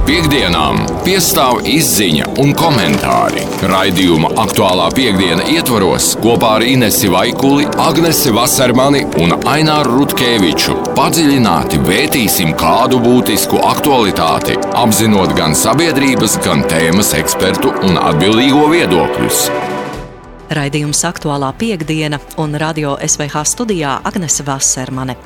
Piektdienām 0.06 0.84
piestāv 1.02 1.64
izziņa 1.66 2.28
un 2.38 2.52
komentāri. 2.54 3.40
Raidījuma 3.66 4.30
aktuālā 4.38 4.84
piekdiena 4.94 5.48
ietvaros 5.50 6.12
kopā 6.22 6.52
ar 6.60 6.64
Inesi 6.66 7.10
Vaikuli, 7.10 7.66
Agnesi 7.82 8.30
Vasarmani 8.36 9.02
un 9.18 9.34
Aināru 9.50 9.96
Rutkeviču 10.04 10.78
padziļināti 10.94 11.82
vērtīsim 11.90 12.54
kādu 12.60 13.02
būtisku 13.02 13.58
aktualitāti, 13.66 14.54
apzinot 14.78 15.34
gan 15.34 15.58
sabiedrības, 15.58 16.38
gan 16.46 16.62
tēmas 16.70 17.10
ekspertu 17.18 17.75
un 17.88 17.98
atbildīgo 17.98 18.68
viedokļus. 18.76 19.48
Raidījums 20.46 21.00
aktuālā 21.08 21.48
piekdiena 21.58 22.20
un 22.38 22.54
radio 22.54 22.92
SVH 23.02 23.42
studijā 23.50 23.96
Agnese 24.06 24.44
Vasarmane. 24.46 25.16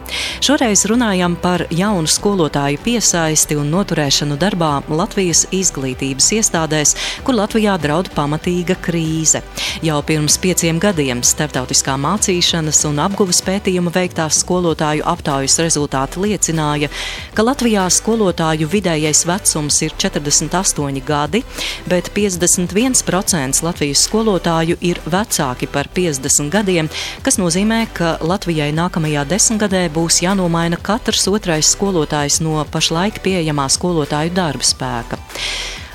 Šoreiz 0.40 0.86
runājam 0.88 1.34
par 1.36 1.66
jaunu 1.70 2.08
skolotāju 2.08 2.80
piesaisti 2.84 3.58
un 3.60 3.68
noturēšanu 3.74 4.38
darbā 4.40 4.70
Latvijas 4.88 5.42
izglītības 5.52 6.30
iestādēs, 6.38 6.94
kur 7.26 7.36
Latvijā 7.36 7.74
draud 7.82 8.08
pamatīga 8.16 8.78
krīze. 8.80 9.42
Jau 9.84 9.98
pirms 10.08 10.38
pieciem 10.40 10.80
gadiem 10.80 11.20
starptautiskā 11.26 11.98
mācīšanas 12.00 12.80
un 12.88 13.02
apguves 13.04 13.42
pētījuma 13.44 13.92
veiktās 13.92 14.40
skolotāju 14.40 15.04
aptaujas 15.04 15.58
rezultāti 15.60 16.24
liecināja, 16.24 16.88
ka 17.36 17.44
Latvijā 17.44 17.84
skolotāju 17.92 18.70
vidējais 18.72 19.26
vecums 19.28 19.82
ir 19.84 19.92
48 20.00 21.04
gadi, 21.04 21.44
bet 21.92 22.08
51% 22.16 23.64
Latvijas 23.68 24.08
skolotāju 24.08 24.80
ir 24.80 25.04
vecāki 25.12 25.68
par 25.70 25.90
50 25.96 26.50
gadiem, 26.52 26.90
kas 27.26 27.40
nozīmē, 27.40 27.82
ka 27.96 28.16
Latvijai 28.22 28.70
nākamajā 28.76 29.26
desmitgadē 29.30 29.86
būs 29.94 30.22
jānomaina 30.24 30.78
katrs 30.80 31.28
otrais 31.30 31.74
skolotājs 31.74 32.40
no 32.44 32.62
pašlaik 32.70 33.22
pieejamā 33.24 33.68
skolotāju 33.72 34.34
darba 34.36 34.66
spēka. 34.66 35.20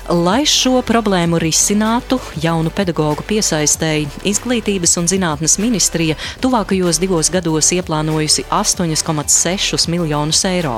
Lai 0.06 0.44
šo 0.46 0.84
problēmu 0.86 1.40
risinātu, 1.42 2.20
jaunu 2.38 2.70
pedagoģu 2.70 3.24
piesaistēji 3.26 4.06
Izglītības 4.30 4.92
un 5.00 5.08
zinātnes 5.10 5.56
ministrija 5.58 6.14
tuvākajos 6.44 7.00
divos 7.02 7.26
gados 7.34 7.72
ieplānojusi 7.74 8.44
8,6 8.54 9.88
miljonus 9.90 10.44
eiro. 10.46 10.76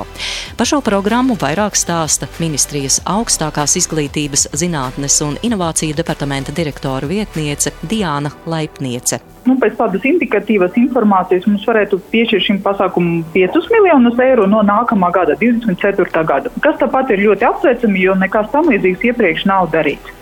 Par 0.57 0.71
šo 0.71 0.81
programmu 0.81 1.37
vairāk 1.37 1.77
stāsta 1.77 2.25
ministrijas 2.41 3.03
augstākās 3.05 3.77
izglītības, 3.83 4.47
zinātnes 4.57 5.21
un 5.21 5.37
inovāciju 5.45 5.93
departamenta 6.01 6.55
direktora 6.55 7.05
vietniece 7.05 7.75
Diāna 7.85 8.33
Laipniece. 8.49 9.21
Nu, 9.49 9.55
pēc 9.57 9.79
tādas 9.79 10.03
indikatīvas 10.05 10.75
informācijas 10.77 11.47
mums 11.49 11.65
varētu 11.65 11.97
piešķirt 12.11 12.45
šim 12.45 12.61
pasākumam 12.65 13.23
5 13.33 13.71
miljonus 13.73 14.21
eiro 14.21 14.45
no 14.51 14.61
nākamā 14.67 15.09
gada, 15.15 15.33
24. 15.41 16.23
gada. 16.29 16.53
Kas 16.61 16.77
tāpat 16.77 17.15
ir 17.15 17.25
ļoti 17.25 17.47
apsveicami, 17.49 18.05
jo 18.05 18.13
nekas 18.19 18.51
tam 18.53 18.69
līdzīgs 18.69 19.09
iepriekš 19.09 19.47
nav 19.49 19.71
darīts. 19.73 20.15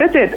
Redziet, 0.00 0.34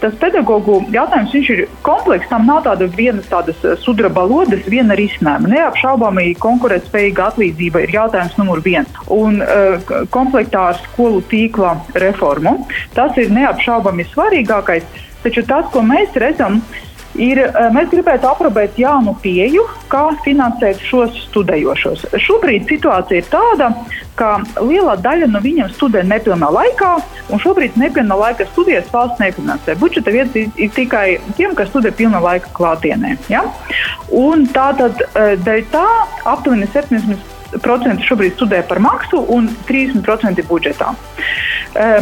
tas 0.00 0.16
pedagoģu 0.18 0.78
jautājums 0.94 1.34
ir 1.38 1.64
komplekss. 1.86 2.30
Tam 2.30 2.46
nav 2.48 2.62
tāda 2.64 2.88
viena 2.90 3.22
tādas 3.28 3.60
sudraba 3.84 4.24
lodes, 4.28 4.64
viena 4.70 4.96
risinājuma. 4.98 5.50
Neapšaubāmi 5.52 6.32
konkurētspējīga 6.42 7.28
atlīdzība 7.30 7.84
ir 7.84 7.94
jautājums 7.94 8.38
numur 8.40 8.64
viens. 8.64 8.90
Un 9.12 9.42
uh, 9.44 9.92
komplektā 10.14 10.70
ar 10.72 10.80
skolu 10.88 11.22
tīkla 11.30 11.76
reformu 12.02 12.56
tas 12.96 13.20
ir 13.20 13.30
neapšaubāmi 13.34 14.08
svarīgākais. 14.10 14.88
Taču 15.24 15.44
tas, 15.48 15.70
ko 15.72 15.80
mēs 15.86 16.16
redzam, 16.20 16.58
ir 16.60 16.83
ir, 17.14 17.38
eh, 17.44 17.68
mēs 17.74 17.90
gribētu 17.92 18.28
aprobēt 18.28 18.78
jaunu 18.78 19.14
pieju, 19.22 19.64
kā 19.88 20.04
finansēt 20.24 20.80
šos 20.84 21.16
studējošos. 21.28 22.06
Šobrīd 22.20 22.68
situācija 22.68 23.22
ir 23.22 23.28
tāda, 23.30 23.70
ka 24.14 24.38
lielā 24.62 24.96
daļa 25.02 25.30
no 25.30 25.40
viņiem 25.42 25.70
studē 25.74 26.04
nepilnā 26.06 26.50
laikā, 26.54 26.92
un 27.30 27.42
šobrīd 27.42 27.78
nepilnā 27.80 28.18
laika 28.18 28.46
studijas 28.52 28.90
valsts 28.92 29.20
nefinansē. 29.22 29.76
Budžeta 29.78 30.14
vietas 30.14 30.36
ir, 30.36 30.50
ir 30.56 30.70
tikai 30.70 31.18
tiem, 31.36 31.54
kas 31.54 31.70
studē 31.72 31.90
pilnā 31.90 32.22
laika 32.22 32.50
klātienē. 32.54 33.16
Ja? 33.28 33.44
Un 34.10 34.46
tātad 34.46 35.02
eh, 35.14 35.36
dēļ 35.36 35.64
tā 35.74 35.86
aptuveni 36.24 36.70
70% 36.70 37.33
šobrīd 37.62 38.34
studē 38.34 38.62
par 38.68 38.80
maksu 38.82 39.20
un 39.28 39.48
30% 39.68 40.44
budžetā. 40.48 40.94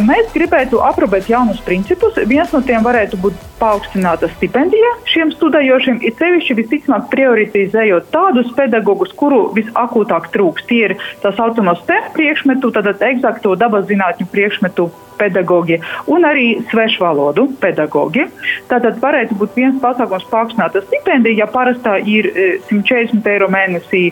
Mēs 0.05 0.27
gribētu 0.35 0.83
aprobēt 0.85 1.29
jaunus 1.31 1.61
principus. 1.65 2.13
Viens 2.29 2.51
no 2.53 2.61
tiem 2.61 2.83
varētu 2.85 3.17
būt 3.17 3.39
paaugstināta 3.57 4.27
stipendija 4.35 4.91
šiem 5.09 5.31
studējošiem, 5.33 5.97
ir 6.05 6.13
sevišķi 6.19 6.57
visticamāk 6.59 7.07
prioritizējot 7.09 8.11
tādus 8.13 8.51
pedagogus, 8.53 9.15
kuru 9.17 9.47
visakūtāk 9.55 10.29
trūkst. 10.35 10.67
Tie 10.69 10.83
ir 10.89 10.95
tā 11.23 11.33
saucamo 11.33 11.73
STEM 11.81 12.11
priekšmetu, 12.13 12.69
tātad 12.75 13.01
eksakto 13.01 13.55
dabas 13.57 13.89
zinātņu 13.89 14.29
priekšmetu 14.29 14.91
pedagoģi 15.17 15.79
un 16.13 16.29
arī 16.29 16.47
svešvalodu 16.69 17.47
pedagoģi. 17.61 18.29
Tātad 18.69 19.01
varētu 19.01 19.37
būt 19.41 19.57
viens 19.57 19.81
pasākums 19.81 20.29
paaugstināta 20.29 20.85
stipendija, 20.85 21.43
ja 21.43 21.49
parastā 21.49 21.97
ir 21.97 22.29
140 22.69 23.29
eiro 23.33 23.49
mēnesī 23.53 24.09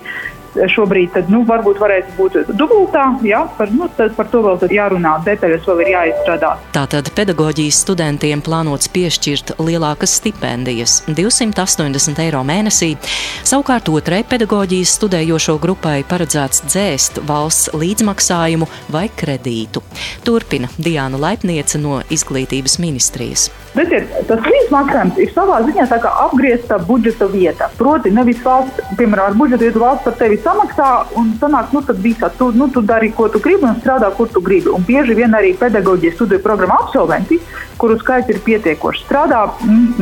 šobrīd, 0.55 1.11
tad 1.15 1.29
nu, 1.31 1.43
varbūt 1.47 1.79
varētu 1.81 2.15
būt 2.17 2.37
dubultā. 2.57 3.05
Jā, 3.25 3.43
par, 3.57 3.71
nu, 3.73 3.87
par 4.17 4.29
to 4.31 4.41
vēl 4.45 4.65
jārunā, 4.75 5.15
detaļas 5.25 5.67
vēl 5.67 5.83
ir 5.85 5.91
jāizstrādā. 5.95 6.53
Tātad 6.75 7.11
pedagoģijas 7.17 7.81
studentiem 7.85 8.43
plānots 8.43 8.91
piešķirt 8.91 9.55
lielākas 9.61 10.17
stipendijas- 10.19 11.01
280 11.19 12.19
eiro 12.19 12.43
mēnesī. 12.47 12.95
Savukārt 13.43 13.89
otrai 13.89 14.23
pedagoģijas 14.23 14.97
studējošo 14.99 15.59
grupai 15.59 16.03
paredzēts 16.03 16.65
dzēst 16.67 17.21
valsts 17.25 17.71
līdzmaksājumu 17.73 18.67
vai 18.89 19.09
kredītu. 19.09 19.81
Turpina 20.23 20.69
Diana 20.77 21.17
Laipniece 21.17 21.79
no 21.79 22.01
Izglītības 22.09 22.79
ministrijas. 22.79 23.49
Redziet, 23.71 24.09
tas 24.27 24.41
līdzmaksājums 24.43 25.19
ir 25.23 25.29
savā 25.31 25.61
ziņā 25.63 25.85
apgriezta 26.09 26.75
budžeta 26.83 27.27
vieta. 27.31 27.69
Proti, 27.77 28.11
nevis 28.11 28.41
valsts, 28.43 28.81
piemēram, 28.99 29.29
ar 29.31 29.37
budžeta 29.39 29.63
vietu 29.63 29.79
valsts 29.79 30.03
par 30.03 30.17
tevi 30.19 30.39
samaksā 30.43 30.89
un 31.15 31.29
sanāk, 31.39 31.71
nu 31.71 31.79
tad 31.87 32.01
visā, 32.03 32.27
tu, 32.35 32.49
nu, 32.51 32.67
tu 32.67 32.83
dari, 32.83 33.13
ko 33.15 33.29
tu 33.31 33.39
gribi 33.39 33.69
un 33.69 33.79
strādā, 33.79 34.11
kur 34.17 34.27
tu 34.27 34.43
gribi. 34.43 34.73
Un 34.75 34.83
bieži 34.83 35.15
vien 35.15 35.31
arī 35.39 35.53
pedagoģijas 35.55 36.19
studiju 36.19 36.43
programmu 36.43 36.81
absolventi, 36.81 37.39
kuru 37.79 37.95
skaits 38.01 38.35
ir 38.35 38.43
pietiekoši, 38.43 39.05
strādā, 39.07 39.45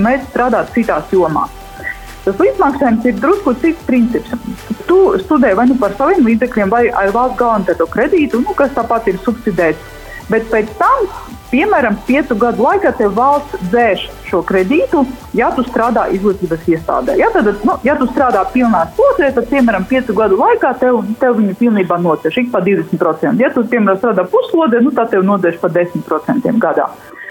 mēs 0.01 0.25
strādājam 0.31 0.73
citās 0.73 1.13
jomās. 1.13 1.53
Tas 2.25 2.41
līdzmaksājums 2.41 3.05
ir 3.05 3.21
drusku 3.21 3.53
cits 3.61 3.85
princips. 3.85 4.33
Tu 4.89 4.97
studē 5.21 5.53
vai 5.55 5.69
nu 5.69 5.77
par 5.77 5.93
saviem 5.97 6.25
līdzekļiem, 6.25 6.73
vai 6.73 6.87
ar 6.89 7.13
valsts 7.13 7.37
galvenā 7.37 7.89
kredītu, 7.93 8.41
nu, 8.41 8.57
kas 8.57 8.73
tāpat 8.73 9.13
ir 9.13 9.21
subsidēts. 9.21 9.97
Bet 10.29 10.49
pēc 10.49 10.73
tam 10.81 11.05
Piemēram, 11.49 11.95
piecu 12.05 12.35
gadu 12.37 12.61
laikā 12.61 12.91
tev 12.99 13.15
valsts 13.17 13.57
dzēš 13.71 14.03
šo 14.27 14.43
kredītu, 14.45 15.01
ja 15.33 15.47
tu 15.55 15.63
strādā 15.65 16.03
izglītības 16.13 16.67
iestādē. 16.69 17.15
Ja, 17.17 17.31
tad, 17.33 17.49
nu, 17.65 17.73
ja 17.85 17.95
tu 17.97 18.05
strādā 18.11 18.43
pilnā 18.53 18.83
slodzē, 18.93 19.31
tad, 19.33 19.47
piemēram, 19.49 19.87
piecu 19.89 20.13
gadu 20.17 20.37
laikā 20.37 20.75
tev, 20.77 21.01
tev 21.21 21.39
viņa 21.39 21.57
pilnībā 21.57 21.97
nocēš 22.03 22.37
ik 22.43 22.51
pa 22.53 22.61
20%. 22.61 23.41
Ja 23.41 23.49
tu, 23.55 23.65
piemēram, 23.65 23.97
strādā 23.97 24.27
puslodē, 24.29 24.83
nu, 24.85 24.93
tad 24.93 25.09
tev 25.15 25.25
nocēš 25.25 25.57
pa 25.63 25.73
10% 25.73 26.53
gadā. 26.61 26.85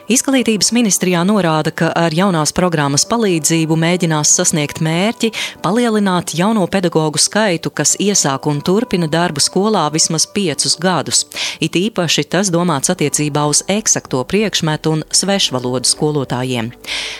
Izglītības 0.08 0.70
ministrijā 0.72 1.20
norāda, 1.28 1.68
ka 1.68 1.90
ar 1.92 2.14
jaunās 2.16 2.54
programmas 2.56 3.02
palīdzību 3.10 3.76
mēģinās 3.76 4.30
sasniegt 4.38 4.78
mērķi 4.80 5.28
palielināt 5.60 6.32
jauno 6.38 6.64
pedagoģu 6.64 7.20
skaitu, 7.20 7.68
kas 7.68 7.92
iesāk 8.00 8.48
un 8.48 8.62
turpina 8.64 9.04
darbu 9.04 9.44
skolā 9.44 9.84
vismaz 9.92 10.24
piecus 10.32 10.78
gadus. 10.80 11.26
It 11.60 11.76
īpaši 11.76 12.24
tas 12.24 12.48
domāts 12.48 12.88
attiecībā 12.88 13.44
uz 13.52 13.60
eksakto 13.68 14.24
priekšmetu 14.32 14.96
un 14.96 15.04
svešvalodu 15.12 15.92
skolotājiem. 15.92 16.72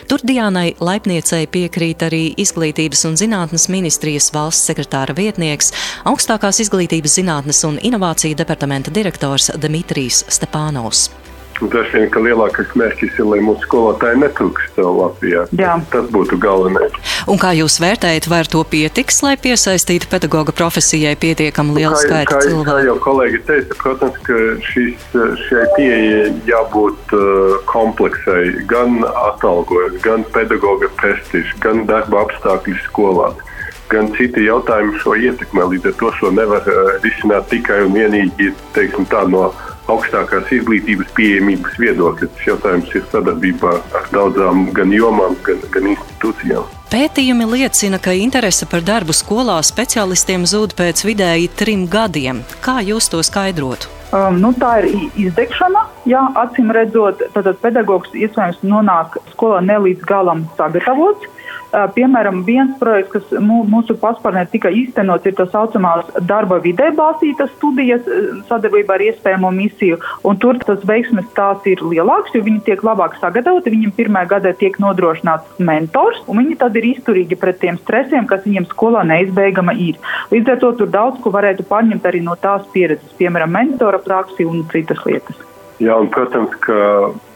Tur 0.09 0.25
Diānai 0.25 0.73
Laipniecei 0.81 1.45
piekrīt 1.45 2.09
arī 2.09 2.25
Izglītības 2.41 3.05
un 3.05 3.21
zinātnes 3.21 3.69
ministrijas 3.69 4.33
valsts 4.33 4.65
sekretāra 4.65 5.13
vietnieks, 5.13 5.75
augstākās 6.09 6.65
izglītības 6.65 7.21
zinātnes 7.21 7.61
un 7.69 7.77
inovāciju 7.77 8.41
departamenta 8.41 8.89
direktors 8.89 9.53
Dmitrijs 9.61 10.25
Stepānovs. 10.25 11.11
Droši 11.59 11.97
vien, 11.97 12.07
ka 12.13 12.21
lielākais 12.23 12.71
mērķis 12.79 13.17
ir, 13.19 13.25
lai 13.27 13.39
mūsu 13.43 13.65
skolotāji 13.65 14.21
netrūkst 14.21 14.79
Latvijā. 14.79 15.43
Jā. 15.59 15.73
Tas 15.91 16.07
būtu 16.13 16.39
galvenais. 16.39 16.95
Un 17.29 17.39
kā 17.41 17.51
jūs 17.57 17.79
vērtējat, 17.83 18.29
vai 18.31 18.41
ar 18.45 18.49
to 18.51 18.63
pietiks, 18.63 19.19
lai 19.25 19.35
piesaistītu 19.41 20.07
pedagoga 20.11 20.55
profesijai 20.55 21.15
pietiekami 21.19 21.75
lielu 21.75 21.95
nu, 21.95 21.99
skaitu 21.99 22.31
kā, 22.31 22.39
cilvēku? 22.45 22.69
Kā 22.69 22.85
jau 22.87 22.95
kolēģi 23.03 23.41
teica, 23.49 23.79
protams, 23.81 24.21
ka 24.27 24.39
šis, 24.69 25.03
šai 25.49 25.65
pieejai 25.75 26.31
jābūt 26.47 27.13
uh, 27.17 27.59
kompleksai, 27.69 28.43
gan 28.71 29.01
atalgojums, 29.09 29.99
gan 30.05 30.23
pedagoga 30.35 30.91
prestižs, 31.01 31.53
gan 31.63 31.83
darba 31.89 32.23
apstākļi 32.27 32.79
skolās 32.87 33.45
gan 33.89 34.11
citi 34.13 34.43
jautājumi 34.45 34.99
šo 35.01 35.15
ietekmē. 35.17 35.63
Līdz 35.71 35.89
ar 35.89 35.95
to 35.97 36.11
šo 36.19 36.29
nevar 36.35 36.67
uh, 36.69 36.91
risināt 37.01 37.49
tikai 37.49 37.81
un 37.87 37.95
vienīgi 37.97 38.51
teiksim, 38.75 39.07
tā, 39.09 39.23
no 39.33 39.47
augstākās 39.93 40.51
izglītības 40.59 41.13
pieejamības 41.17 41.77
viedokļa. 41.81 42.31
Tas 42.33 42.47
jautājums 42.47 42.95
ir 42.95 43.05
sadarbībā 43.11 43.75
ar 43.99 44.09
daudzām 44.13 44.67
gan 44.75 44.93
jomām, 44.95 45.37
gan, 45.45 45.63
gan 45.73 45.93
institūcijām. 45.93 46.75
Pētījumi 46.89 47.45
liecina, 47.45 47.99
ka 48.01 48.15
interese 48.17 48.65
par 48.69 48.81
darbu 48.81 49.13
skolā 49.13 49.59
speciālistiem 49.61 50.47
zūd 50.49 50.73
pēc 50.77 51.03
vidēji 51.05 51.51
trim 51.59 51.85
gadiem. 51.85 52.41
Kā 52.65 52.79
jūs 52.81 53.11
to 53.13 53.21
skaidrotu? 53.25 53.91
Um, 54.09 54.39
nu, 54.41 54.49
tā 54.57 54.79
ir 54.81 54.87
izdegšana. 55.27 55.83
Jā, 56.09 56.23
acīm 56.41 56.71
redzot, 56.73 57.21
tad 57.35 57.49
pedagogs 57.61 58.09
iespējams 58.17 58.63
nonāk 58.65 59.19
skolā 59.35 59.59
ne 59.61 59.77
līdz 59.85 60.07
galam 60.09 60.47
sagatavots. 60.57 61.29
Piemēram, 61.69 62.41
viens 62.47 62.73
projekts, 62.79 63.11
kas 63.13 63.41
mūsu 63.45 63.93
paspārnē 64.01 64.45
tika 64.49 64.71
īstenots, 64.73 65.27
ir 65.29 65.35
tā 65.37 65.45
saucamās 65.51 66.07
darba 66.25 66.57
vidē 66.63 66.89
balstītas 66.97 67.51
studijas 67.57 68.07
sadarbībā 68.49 68.95
ar 68.97 69.03
iespējamo 69.09 69.51
misiju. 69.53 69.99
Tur 70.41 70.57
tas 70.65 70.81
veiksmes 70.87 71.27
stāsts 71.29 71.67
ir 71.69 71.83
lielāks, 71.85 72.33
jo 72.33 72.41
viņi 72.45 72.63
tiek 72.65 72.81
labāk 72.85 73.19
sagatavoti. 73.21 73.73
Viņiem 73.75 73.93
pirmā 73.97 74.23
gadā 74.29 74.53
tiek 74.57 74.79
nodrošināts 74.81 75.59
mentors, 75.61 76.23
un 76.25 76.41
viņi 76.41 76.57
tad 76.63 76.79
ir 76.79 76.89
izturīgi 76.93 77.37
pret 77.39 77.59
tiem 77.61 77.77
stresiem, 77.83 78.25
kas 78.29 78.47
viņiem 78.47 78.69
skolā 78.71 79.03
neizbeigama 79.09 79.75
ir. 79.77 79.99
Līdz 80.33 80.55
ar 80.55 80.63
to 80.63 80.71
tur 80.79 80.89
daudz 80.89 81.21
ko 81.21 81.33
varētu 81.35 81.67
paņemt 81.69 82.09
arī 82.09 82.23
no 82.25 82.33
tās 82.39 82.65
pieredzes, 82.73 83.13
piemēram, 83.19 83.53
mentora 83.53 84.01
praksi 84.01 84.47
un 84.47 84.65
citas 84.73 85.05
lietas. 85.05 85.45
Jā, 85.79 85.93
un, 85.95 86.09
protams, 86.11 86.51
ka 86.59 86.75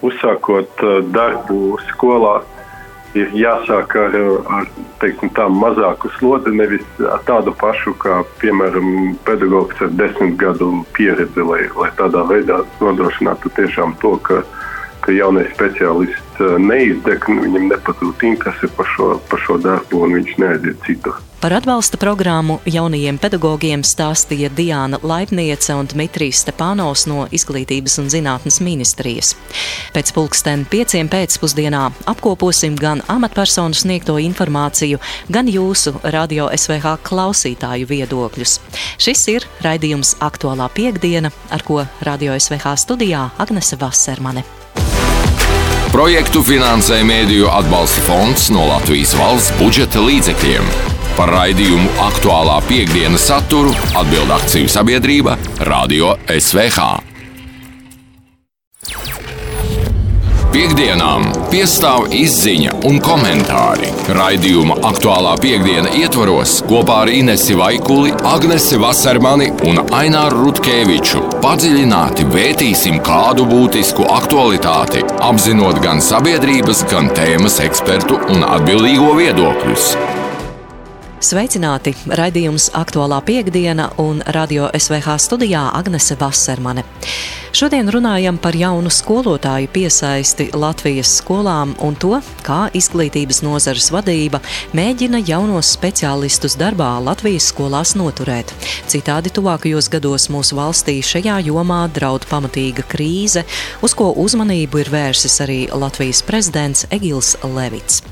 uzsākot 0.03 0.81
darbu 1.15 1.77
skolā, 1.93 2.41
ir 3.17 3.33
jāsāk 3.37 3.95
ar, 3.99 4.15
ar 4.57 4.67
teiksim, 5.01 5.31
mazāku 5.59 6.09
slodzi, 6.17 6.53
nevis 6.57 6.85
tādu 7.27 7.53
pašu 7.59 7.93
kā, 8.01 8.21
piemēram, 8.41 9.15
pedagogs 9.27 9.81
ar 9.85 9.93
desmit 9.99 10.35
gadu 10.41 10.71
pieredzi, 10.97 11.45
lai, 11.45 11.63
lai 11.77 11.91
tādā 11.99 12.25
veidā 12.29 12.63
nodrošinātu 12.81 13.53
tiešām 13.57 13.97
to, 14.01 14.15
ka, 14.25 14.41
ka 15.05 15.15
jaunais 15.15 15.51
speciālists 15.53 16.22
eh, 16.41 16.55
neizdeg, 16.61 17.27
viņam 17.27 17.69
nepazūd 17.73 18.25
interese 18.29 18.71
par 18.77 18.89
šo, 18.95 19.13
par 19.29 19.45
šo 19.45 19.59
darbu 19.61 20.05
un 20.07 20.17
viņš 20.19 20.35
neaiziet 20.41 20.83
citur. 20.87 21.21
Par 21.43 21.51
atbalsta 21.53 21.97
programmu 21.99 22.61
jaunajiem 22.63 23.17
pedagogiem 23.19 23.81
stāstīja 23.83 24.47
Diana 24.55 24.95
Laipniece 25.03 25.75
un 25.75 25.89
Dmitrijs 25.91 26.39
Stepānos 26.45 27.03
no 27.11 27.25
Izglītības 27.35 27.97
un 27.99 28.07
zinātnes 28.07 28.61
ministrijas. 28.63 29.33
Pēc 29.91 30.13
pulksten 30.15 30.63
pieciem 30.71 31.11
pēcpusdienā 31.11 31.83
apkoposim 32.07 32.79
gan 32.79 33.03
amatpersonu 33.11 33.75
sniegto 33.75 34.15
informāciju, 34.23 35.03
gan 35.27 35.51
jūsu 35.51 35.97
radio 36.15 36.47
SVH 36.47 36.95
klausītāju 37.03 37.91
viedokļus. 37.91 38.57
Šis 39.03 39.27
ir 39.35 39.51
raidījums 39.67 40.15
Aktuālā 40.23 40.71
piekdiena, 40.71 41.35
ar 41.51 41.67
ko 41.67 41.83
radio 42.07 42.39
SVH 42.39 42.77
studijā 42.87 43.27
Agnese 43.35 43.75
Vasermane. 43.83 44.47
Projektu 45.93 46.41
finansē 46.41 47.03
Mēdīju 47.05 47.51
atbalsta 47.53 48.01
fonds 48.07 48.47
no 48.49 48.63
Latvijas 48.65 49.11
valsts 49.13 49.53
budžeta 49.59 50.01
līdzekļiem. 50.01 50.65
Par 51.13 51.29
raidījumu 51.35 51.93
aktuālā 52.07 52.57
piekdienas 52.65 53.29
saturu 53.29 53.77
atbild 53.93 54.33
akciju 54.41 54.73
sabiedrība 54.73 55.37
Radio 55.69 56.15
SVH. 56.25 57.12
Piektdienām 60.53 61.23
piestāv 61.49 62.11
izziņa 62.13 62.75
un 62.85 62.99
komentāri. 63.01 63.87
Raidījuma 64.13 64.75
aktuālā 64.85 65.31
piekdiena 65.41 65.95
ietvaros 65.97 66.59
kopā 66.69 66.99
ar 67.07 67.09
Inesi 67.09 67.57
Vaikuli, 67.57 68.13
Agnesi 68.29 68.77
Vasarmani 68.77 69.49
un 69.65 69.81
Aināru 69.97 70.43
Rutkeviču 70.45 71.25
padziļināti 71.41 72.29
vērtīsim 72.37 73.01
kādu 73.01 73.49
būtisku 73.49 74.05
aktualitāti, 74.13 75.01
apzinot 75.25 75.81
gan 75.81 76.05
sabiedrības, 76.05 76.85
gan 76.93 77.09
tēmas 77.17 77.57
ekspertu 77.65 78.21
un 78.35 78.45
atbildīgo 78.45 79.15
viedokļus. 79.23 79.95
Sveicināti! 81.23 81.93
Raidījums 82.19 82.65
aktuālā 82.75 83.21
piekdiena 83.23 83.85
un 84.01 84.17
radio 84.35 84.65
SVH 84.75 85.13
studijā 85.23 85.61
Agnese 85.71 86.17
Vasarmane. 86.19 86.83
Šodien 87.55 87.87
runājam 87.95 88.35
par 88.43 88.57
jaunu 88.59 88.91
skolotāju 88.91 89.69
piesaisti 89.71 90.49
Latvijas 90.51 91.13
skolām 91.21 91.77
un 91.85 91.95
to, 91.95 92.17
kā 92.43 92.65
izglītības 92.75 93.39
nozares 93.45 93.87
vadība 93.95 94.41
mēģina 94.75 95.21
jaunos 95.23 95.71
speciālistus 95.77 96.57
darbā 96.59 96.91
Latvijas 97.05 97.47
skolās 97.53 97.95
noturēt. 97.95 98.51
Citādi 98.91 99.31
tuvākajos 99.31 99.87
gados 99.93 100.27
mūsu 100.33 100.59
valstī 100.59 100.97
šajā 100.99 101.39
jomā 101.47 101.85
draud 101.95 102.27
pamatīga 102.27 102.83
krīze, 102.83 103.45
uz 103.79 103.95
ko 103.95 104.11
uzmanību 104.25 104.83
ir 104.83 104.91
vērsis 104.91 105.39
arī 105.47 105.61
Latvijas 105.71 106.19
prezidents 106.27 106.83
Egils 106.91 107.37
Levits. 107.47 108.03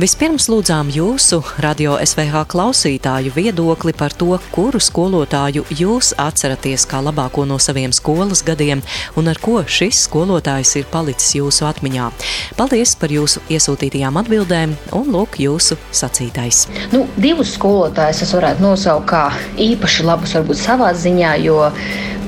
Vispirms 0.00 0.46
lūdzām 0.48 0.88
jūsu 0.88 1.42
radio 1.60 1.98
SVH 2.00 2.46
klausītāju 2.48 3.34
viedokli 3.34 3.92
par 3.92 4.14
to, 4.16 4.38
kuru 4.54 4.80
skolotāju 4.80 5.66
jūs 5.68 6.14
atceraties 6.16 6.86
kā 6.88 7.02
labāko 7.04 7.44
no 7.44 7.58
saviem 7.60 7.92
skolas 7.92 8.40
gadiem 8.46 8.80
un 9.20 9.28
ar 9.28 9.36
ko 9.42 9.58
šis 9.68 10.06
skolotājs 10.06 10.72
ir 10.80 10.88
palicis 10.88 11.34
jūsu 11.36 11.68
atmiņā. 11.68 12.08
Paldies 12.56 12.94
par 12.96 13.12
jūsu 13.12 13.44
iesūtītajām 13.52 14.16
atbildēm 14.22 14.72
un 14.96 15.12
lūk 15.12 15.36
jūsu 15.44 15.76
sacītais. 15.92 16.64
Nu, 16.96 17.04
divus 17.20 17.52
skolotājus 17.58 18.24
es 18.24 18.32
varētu 18.38 18.64
nosaukt 18.64 19.10
kā 19.12 19.26
īpaši 19.60 20.08
labus 20.08 20.32
varbūt 20.40 20.62
savā 20.64 20.88
ziņā, 20.96 21.36
jo 21.44 21.68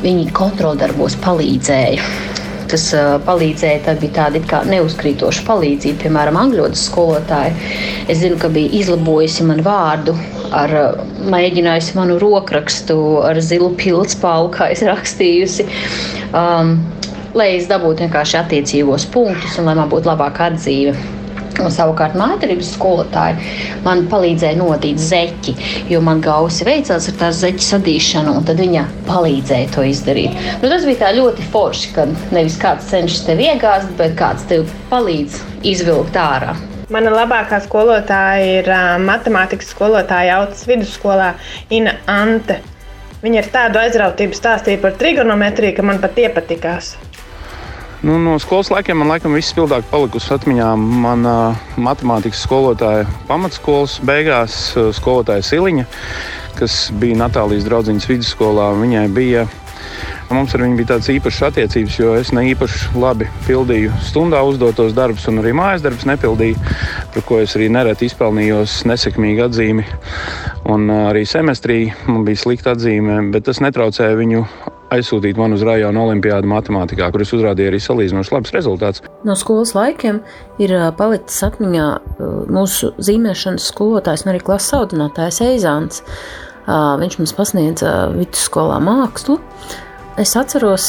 viņi 0.04 0.28
kontroldarbos 0.36 1.16
palīdzēja 1.24 2.43
kas 2.74 2.88
palīdzēja, 3.26 3.84
tad 3.86 4.02
bija 4.02 4.16
tāda 4.18 4.42
kā 4.50 4.62
neuzkrītoša 4.66 5.46
palīdzība, 5.46 6.00
piemēram, 6.02 6.38
angļu 6.40 6.68
skolotāja. 6.78 7.54
Es 8.10 8.20
zinu, 8.24 8.38
ka 8.42 8.50
bija 8.52 8.72
izlabojusi 8.80 9.46
man 9.46 9.62
vārdu, 9.66 10.16
ar, 10.54 10.74
mēģinājusi 11.30 11.96
manu 11.98 12.18
rokrakstu 12.22 12.98
ar 13.24 13.40
zilu 13.44 13.70
pildspālu, 13.78 14.50
kā 14.54 14.72
es 14.74 14.82
rakstījusi. 14.86 15.68
Um, 16.34 16.76
lai 17.34 17.54
es 17.56 17.68
dabūtu 17.70 18.06
vienkārši 18.06 18.40
attiecīgos 18.42 19.06
punktus 19.14 19.58
un 19.58 19.70
lai 19.70 19.78
man 19.78 19.90
būtu 19.92 20.10
labāka 20.10 20.50
atzīme. 20.52 20.94
Un 21.62 21.70
savukārt 21.70 22.16
mākslinieks 22.18 22.72
skolotāji 22.74 23.46
man 23.84 24.04
palīdzēja 24.10 24.58
nodīt 24.58 24.98
zeķi, 25.00 25.54
jo 25.92 26.00
man 26.04 26.22
gausi 26.24 26.66
veicās 26.66 27.08
ar 27.10 27.18
tās 27.20 27.40
zeķu 27.44 27.66
sadīšanu, 27.68 28.34
un 28.40 28.48
tad 28.48 28.60
viņa 28.62 28.84
palīdzēja 29.06 29.70
to 29.76 29.86
izdarīt. 29.86 30.34
Nu, 30.62 30.68
tas 30.72 30.86
bija 30.88 31.12
ļoti 31.14 31.46
forši, 31.54 31.94
ka 31.94 32.08
nevis 32.34 32.58
kāds 32.60 32.90
cenšas 32.90 33.26
tevi 33.28 33.48
iegāzt, 33.52 33.94
bet 34.00 34.18
kāds 34.18 34.46
tev 34.50 34.66
palīdz 34.90 35.40
izvilkt 35.74 36.18
ārā. 36.18 36.56
Mana 36.92 37.14
labākā 37.14 37.62
skolotāja 37.64 38.58
ir 38.58 38.68
uh, 38.68 38.98
matemātikas 39.00 39.70
skolotāja 39.72 40.42
Autas 40.42 40.66
vidusskolā 40.68 41.32
Ina 41.72 41.96
Ante. 42.10 42.58
Viņa 43.24 43.40
ar 43.40 43.48
tādu 43.54 43.80
aizrautību 43.80 44.36
stāstīja 44.36 44.82
par 44.82 44.98
trigonometriju, 45.00 45.78
ka 45.78 45.86
man 45.86 46.02
pat 46.02 46.18
iepatikās. 46.20 46.92
Nu, 48.04 48.18
no 48.20 48.34
skolas 48.36 48.68
laikiem 48.68 48.98
man 49.00 49.08
laikam 49.14 49.32
vispildāk 49.32 49.86
palikusi 49.88 50.34
atmiņā 50.34 50.66
mana 50.76 51.34
matemātikas 51.80 52.42
skolotāja 52.44 53.06
pamatskolas 53.30 53.94
beigās, 54.04 54.58
skolotāja 54.98 55.46
Siliņa, 55.48 55.86
kas 56.58 56.74
bija 57.00 57.16
Natālijas 57.22 57.64
draudziņas 57.64 58.08
vidusskolā. 58.10 58.74
Viņai 58.82 59.06
bija 59.14 59.46
Mums 60.32 60.54
ar 60.56 60.62
viņu 60.64 60.78
bija 60.78 60.88
tādas 60.94 61.10
īpašas 61.12 61.48
attiecības, 61.50 61.96
jo 62.00 62.12
es 62.18 62.30
ne 62.34 62.42
īpaši 62.50 62.94
labi 62.98 63.28
pildīju 63.44 63.92
stundā 64.02 64.40
uzdotos 64.48 64.94
darbus, 64.96 65.26
un 65.30 65.42
arī 65.42 65.52
mājas 65.56 65.84
darbus 65.84 66.06
nepildīju, 66.08 66.56
par 67.14 67.26
ko 67.28 67.40
es 67.44 67.54
arī 67.58 67.68
nereti 67.72 68.08
izpelnījos 68.08 68.80
nesekmīgu 68.88 69.44
atzīmi. 69.46 69.84
Un 70.74 70.88
arī 70.96 71.26
semestrī 71.28 71.78
man 72.08 72.24
bija 72.26 72.40
slikta 72.40 72.72
atzīme, 72.74 73.20
bet 73.34 73.46
tas 73.50 73.60
netraucēja 73.62 74.16
viņu 74.18 74.46
aizsūtīt 74.94 75.38
man 75.40 75.56
uz 75.56 75.64
rajona 75.66 76.06
olimpiādu 76.06 76.48
matemātikā, 76.50 77.10
kur 77.12 77.24
es 77.24 77.34
uzrādīju 77.36 77.72
arī 77.72 77.80
salīdzinoši 77.82 78.34
labs 78.34 78.54
rezultāts. 78.54 79.04
No 79.26 79.36
skolas 79.38 79.74
laikiem 79.76 80.22
ir 80.62 80.76
palicis 80.98 81.42
atmiņā 81.48 81.88
mūsu 82.54 82.94
zīmēšanas 83.02 83.68
skolotājs 83.74 84.24
un 84.24 84.34
arī 84.34 84.44
klases 84.44 84.76
audzinātājs 84.78 85.42
Eizāns. 85.50 86.04
Viņš 86.64 87.18
mums 87.20 87.34
pasniedza 87.36 87.90
vidusskolā 88.14 88.78
mākslu. 88.80 89.36
Es 90.20 90.32
atceros, 90.40 90.86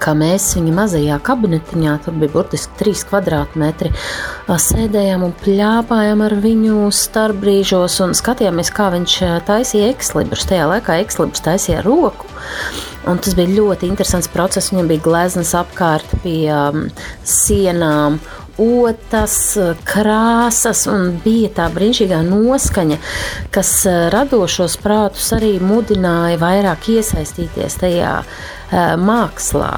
kā 0.00 0.12
mēs 0.16 0.46
viņa 0.56 0.72
mazajā 0.76 1.16
kabinetiņā, 1.24 1.96
tur 2.04 2.16
bija 2.20 2.32
burtiski 2.32 2.76
trīs 2.80 3.02
kvadrātmetri, 3.08 3.90
sēdējām 4.48 5.24
un 5.26 5.34
plāpājām 5.42 6.24
ar 6.24 6.36
viņu 6.40 6.88
starpbrīžos 6.94 7.98
un 8.04 8.16
skatījāmies, 8.16 8.72
kā 8.72 8.90
viņš 8.94 9.18
taisīja 9.48 9.90
ekslibus. 9.92 10.46
Tajā 10.48 10.68
laikā 10.72 11.00
ekslibus 11.04 11.44
taisīja 11.44 11.82
roku. 11.84 12.28
Un 13.06 13.20
tas 13.22 13.36
bija 13.38 13.60
ļoti 13.60 13.86
interesants 13.86 14.28
process. 14.32 14.72
Viņam 14.72 14.90
bija 14.90 15.04
gleznas 15.04 15.54
apkārt 15.56 16.16
pie 16.24 16.48
um, 16.50 16.88
sienām, 17.22 18.18
otas, 18.58 19.36
krāsas, 19.86 20.82
un 20.90 21.12
bija 21.22 21.52
tā 21.60 21.68
brīnišķīgā 21.74 22.18
noskaņa, 22.26 22.98
kas 23.54 23.70
radošos 24.14 24.74
prātus 24.82 25.30
arī 25.36 25.54
mudināja 25.62 26.40
vairāk 26.42 26.90
iesaistīties 26.96 27.78
tajā 27.84 28.18
uh, 28.24 28.92
mākslā 28.98 29.72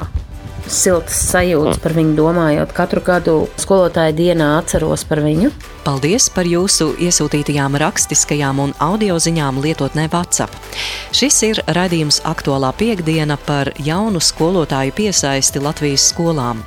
siltas 0.70 1.18
sajūtas 1.30 1.80
par 1.82 1.94
viņu 1.96 2.14
domājot. 2.18 2.72
Katru 2.76 3.02
gadu 3.04 3.36
skolotāja 3.60 4.14
dienā 4.16 4.52
atceros 4.60 5.04
par 5.08 5.22
viņu. 5.24 5.50
Paldies 5.80 6.26
par 6.28 6.44
jūsu 6.44 6.90
iesūtītajām 7.00 7.78
rakstiskajām 7.80 8.58
un 8.60 8.72
audio 8.84 9.14
ziņām 9.16 9.62
lietotnē 9.64 10.10
WhatsApp. 10.12 10.52
Šis 11.16 11.38
ir 11.46 11.60
raidījums 11.72 12.20
aktuālā 12.28 12.68
piekdiena 12.76 13.38
par 13.46 13.70
jaunu 13.80 14.20
skolotāju 14.20 14.92
piesaisti 14.98 15.62
Latvijas 15.64 16.10
skolām. 16.12 16.60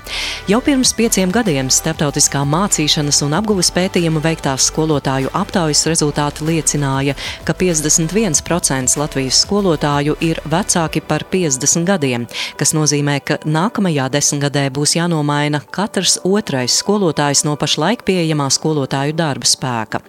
Jau 0.49 0.59
pirms 0.65 0.95
pieciem 0.97 1.31
gadiem 1.31 1.69
starptautiskā 1.71 2.41
mācīšanas 2.49 3.21
un 3.23 3.35
apguves 3.37 3.69
pētījuma 3.75 4.23
veiktās 4.23 4.65
skolotāju 4.71 5.29
aptaujas 5.37 5.85
rezultāti 5.91 6.49
liecināja, 6.49 7.13
ka 7.45 7.53
51% 7.53 8.97
Latvijas 8.97 9.43
skolotāju 9.45 10.17
ir 10.25 10.41
vecāki 10.49 11.03
par 11.05 11.27
50 11.29 11.85
gadiem, 11.87 12.25
kas 12.57 12.73
nozīmē, 12.73 13.19
ka 13.21 13.39
nākamajā 13.45 14.09
desmitgadē 14.17 14.65
būs 14.73 14.97
jānomaina 14.97 15.61
katrs 15.69 16.17
otrais 16.25 16.81
skolotājs 16.81 17.45
no 17.45 17.55
pašlaik 17.61 18.01
pieejamā 18.09 18.49
skolotāja 18.51 19.02
skolotāju 19.03 19.13
darba 19.15 19.45
spēka. 19.45 20.01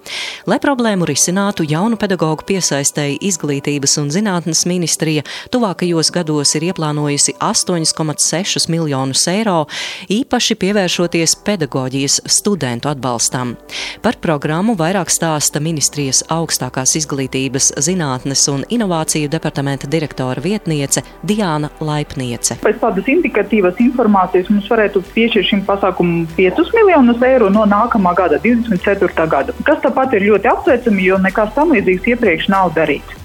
Lai 0.47 0.59
problēmu 0.61 1.07
risinātu, 1.07 1.65
jaunu 1.65 1.97
pedagoģu 1.97 2.45
piesaistēji 2.47 3.19
Izglītības 3.23 3.99
un 3.99 4.11
zinātnes 4.11 4.67
ministrija 4.67 5.25
tuvākajos 5.51 6.13
gados 6.13 6.55
ir 6.55 6.71
ieplānojusi 6.71 7.37
8,6 7.41 8.69
miljonus 8.71 9.27
eiro, 9.29 9.67
īpaši 10.09 10.55
pievēršoties 10.61 11.37
pedagoģijas 11.45 12.21
studentu 12.27 12.89
atbalstam. 12.89 13.57
Par 14.03 14.19
programmu 14.21 14.77
vairāk 14.77 15.11
stāsta 15.11 15.61
ministrijas 15.61 16.23
augstākās 16.29 16.95
izglītības, 17.01 17.73
zinātnes 17.81 18.47
un 18.53 18.65
inovāciju 18.69 19.31
departamenta 19.31 19.89
direktora 19.89 20.43
vietniece 20.45 21.03
Diāna 21.25 21.71
Laipniece. 21.81 22.59
Pēc 22.63 22.81
tādas 22.83 23.09
indikatīvas 23.09 23.81
informācijas 23.81 24.51
mums 24.53 24.69
varētu 24.71 25.03
piešķirt 25.15 25.51
šim 25.51 25.65
pasākumam 25.67 26.27
5 26.37 26.75
miljonus 26.77 27.23
eiro 27.25 27.51
no 27.53 27.65
nākamā 27.69 28.15
gada 28.19 28.39
20. 28.45 28.84
2004. 28.85 29.29
gada. 29.31 29.57
Kas 29.67 29.83
tāpat 29.85 30.17
ir 30.17 30.31
ļoti 30.31 30.51
apsveicami, 30.53 31.11
jo 31.11 31.21
nekas 31.23 31.53
tam 31.57 31.75
līdzīgs 31.75 32.15
iepriekš 32.15 32.51
nav 32.53 32.75
darīts. 32.77 33.21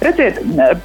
Redziet, 0.00 0.38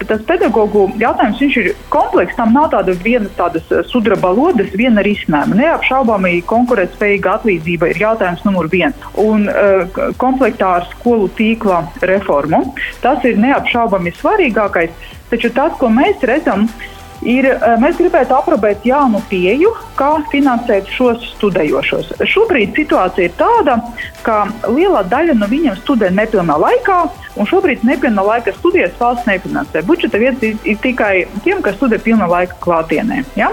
tas 0.08 0.22
pedagoģu 0.28 0.86
jautājums 1.02 1.42
ir 1.46 1.72
komplekss. 1.94 2.36
Tam 2.38 2.54
nav 2.56 2.70
tāda 2.74 2.96
viena 3.04 3.30
tādas 3.38 3.68
eh, 3.72 3.84
sudraba 3.90 4.34
lodes, 4.36 4.74
viena 4.78 5.04
risinājuma. 5.06 5.58
Neapšaubāmi 5.60 6.42
konkurētspējīga 6.50 7.38
atlīdzība 7.38 7.92
ir 7.94 8.02
jautājums 8.04 8.44
numur 8.48 8.70
viens. 8.72 8.98
Un 9.20 9.48
uh, 9.50 9.86
komplektā 10.22 10.76
ar 10.80 10.88
skolu 10.92 11.30
tīkla 11.38 11.84
reformu 12.10 12.64
tas 13.04 13.24
ir 13.28 13.40
neapšaubāmi 13.42 14.14
svarīgākais. 14.20 15.12
Taču 15.32 15.50
tas, 15.56 15.74
ko 15.80 15.90
mēs 15.94 16.22
redzam, 16.28 16.68
ir 16.68 16.93
ir, 17.26 17.46
eh, 17.46 17.76
mēs 17.82 17.98
gribētu 18.00 18.36
aprobēt 18.38 18.86
jaunu 18.88 19.22
pieju, 19.30 19.74
kā 19.98 20.12
finansēt 20.32 20.90
šos 20.94 21.24
studējošos. 21.34 22.14
Šobrīd 22.30 22.76
situācija 22.78 23.30
ir 23.30 23.36
tāda, 23.40 23.80
ka 24.24 24.48
liela 24.68 25.04
daļa 25.04 25.38
no 25.40 25.48
viņiem 25.48 25.78
studē 25.82 26.12
nepilnā 26.14 26.58
laikā, 26.66 27.00
un 27.36 27.50
šobrīd 27.50 27.84
nepilnā 27.84 28.26
laika 28.26 28.54
studijas 28.58 28.96
valsts 29.00 29.28
nefinansē. 29.28 29.84
Budžeta 29.84 30.20
vietas 30.22 30.44
ir, 30.44 30.78
tikai 30.84 31.26
tiem, 31.44 31.62
kas 31.62 31.76
studē 31.76 32.00
pilnā 32.00 32.30
laika 32.30 32.58
klātienē. 32.64 33.24
Ja? 33.36 33.52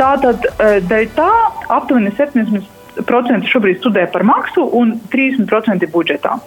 Tātad 0.00 0.44
eh, 0.58 0.80
dēļ 0.80 1.08
tā 1.16 1.30
aptuveni 1.68 2.12
70% 2.16 2.79
šobrīd 2.98 3.80
studē 3.80 4.06
par 4.12 4.24
maksu 4.24 4.64
un 4.64 5.00
30% 5.12 5.86
budžetā. 5.92 6.38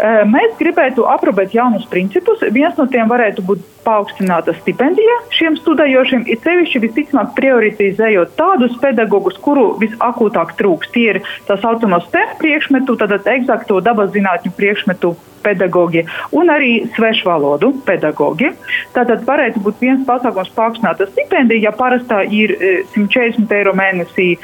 Mēs 0.00 0.54
gribētu 0.58 1.04
aprobēt 1.04 1.52
jaunus 1.54 1.84
principus. 1.90 2.40
Viens 2.52 2.76
no 2.78 2.86
tiem 2.88 3.08
varētu 3.10 3.44
būt 3.44 3.64
paaugstināta 3.84 4.54
stipendija 4.60 5.16
šiem 5.34 5.56
studējošiem, 5.60 6.26
ir 6.28 6.40
sevišķi 6.44 6.82
visticamāk 6.84 7.34
prioritizējot 7.36 8.36
tādus 8.38 8.76
pedagogus, 8.80 9.38
kuru 9.40 9.74
visakūtāk 9.80 10.54
trūks. 10.58 10.92
Tie 10.94 11.06
ir 11.14 11.22
tā 11.48 11.56
saucamo 11.60 12.00
STEM 12.06 12.36
priekšmetu, 12.40 12.96
tātad 13.00 13.28
eksakto 13.28 13.80
dabas 13.84 14.12
zinātņu 14.16 14.54
priekšmetu 14.56 15.14
pedagoģi 15.44 16.04
un 16.36 16.52
arī 16.52 16.72
svešvalodu 16.96 17.72
pedagoģi. 17.86 18.52
Tātad 18.96 19.24
varētu 19.28 19.62
būt 19.64 19.80
viens 19.84 20.06
pasākums 20.08 20.52
paaugstināta 20.56 21.08
stipendija, 21.10 21.70
ja 21.70 21.76
parastā 21.76 22.22
ir 22.24 22.56
140 22.94 23.56
eiro 23.56 23.72
mēnesī 23.76 24.34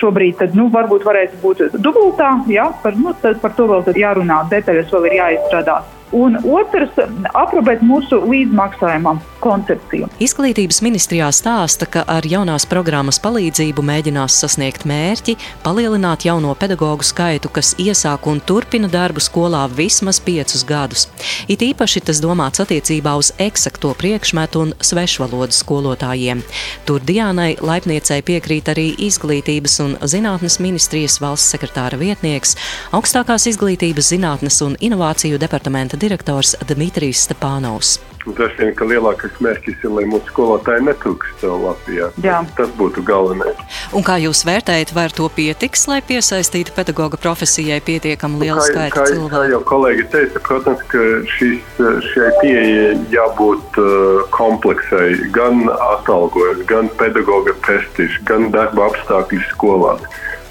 šobrīd, 0.00 0.38
tad 0.40 0.56
nu, 0.58 0.68
varbūt 0.72 1.06
varētu 1.06 1.42
būt 1.42 1.62
dubultā. 1.78 2.32
Ja, 2.52 2.70
par, 2.82 2.98
nu, 2.98 3.14
par 3.22 3.54
to 3.56 3.68
vēl 3.70 3.86
jārunā, 3.98 4.42
detaļas 4.50 4.92
vēl 4.94 5.10
ir 5.10 5.18
jāizstrādā. 5.20 5.80
Un 6.16 6.38
otrs, 6.40 6.94
aprobēt 7.36 7.82
mūsu 7.84 8.22
līdzmaksājumam 8.24 9.20
koncepciju. 9.44 10.08
Izglītības 10.22 10.80
ministrijā 10.82 11.28
stāsta, 11.34 11.86
ka 11.90 12.04
ar 12.08 12.26
jaunās 12.26 12.64
programmas 12.68 13.20
palīdzību 13.22 13.84
mēģinās 13.84 14.38
sasniegt 14.42 14.86
mērķi, 14.88 15.36
palielināt 15.62 16.24
jauno 16.26 16.54
pedagoģu 16.58 17.06
skaitu, 17.06 17.50
kas 17.52 17.74
iesāk 17.78 18.26
un 18.30 18.40
turpina 18.40 18.88
darbu 18.90 19.22
skolā 19.22 19.66
vismaz 19.70 20.20
piecus 20.24 20.64
gadus. 20.66 21.06
It 21.48 21.62
īpaši 21.62 22.02
tas 22.08 22.22
domāts 22.24 22.62
attiecībā 22.64 23.14
uz 23.20 23.30
eksakto 23.38 23.92
priekšmetu 23.98 24.64
un 24.64 24.74
svešvalodu 24.80 25.54
skolotājiem. 25.54 26.42
Tur 26.88 27.04
Diānai 27.04 27.58
Laipniecei 27.60 28.24
piekrīt 28.24 28.72
arī 28.72 28.88
Izglītības 29.08 29.78
un 29.84 29.94
zinātnes 30.08 30.58
ministrijas 30.64 31.20
valsts 31.22 31.52
sekretāra 31.54 32.00
vietnieks, 32.00 32.56
augstākās 32.96 33.46
izglītības 33.52 34.10
zinātnes 34.14 34.58
un 34.64 34.74
inovāciju 34.80 35.38
departamenta 35.40 35.97
direktors 36.00 36.54
Dmitrijs 36.68 37.26
Stepānovs. 37.28 37.98
Droši 38.28 38.60
vien, 38.60 38.72
ka 38.76 38.86
lielākais 38.88 39.38
mērķis 39.40 39.84
ir, 39.86 39.92
lai 39.94 40.04
mūsu 40.08 40.28
skolotāji 40.32 40.84
netrūkst 40.88 41.44
Latvijā. 41.48 42.10
Jā. 42.24 42.40
Tas 42.58 42.70
būtu 42.76 43.02
galvenais. 43.06 43.56
Un 43.96 44.04
kā 44.04 44.18
jūs 44.20 44.42
vērtējat, 44.48 44.92
vai 44.96 45.06
ar 45.08 45.14
to 45.16 45.28
pietiks, 45.32 45.86
lai 45.88 46.00
piesaistītu 46.04 46.74
pedagoga 46.76 47.20
profesijai 47.20 47.80
pietiekami 47.84 48.42
lielu 48.42 48.64
skaitu 48.66 49.06
cilvēku? 49.14 49.32
Kā 49.32 49.44
jau 49.54 49.62
kolēģi 49.70 50.06
teica, 50.12 50.44
protams, 50.44 50.84
ka 50.92 51.04
šis, 51.38 51.82
šai 52.10 52.30
pieejai 52.42 52.94
jābūt 53.14 53.80
uh, 53.80 54.22
kompleksai, 54.34 55.08
gan 55.34 55.64
atalgojums, 55.94 56.66
gan 56.68 56.92
pedagoga 57.00 57.56
prestižs, 57.64 58.20
gan 58.28 58.50
darba 58.54 58.90
apstākļi 58.90 59.44
skolās 59.54 60.04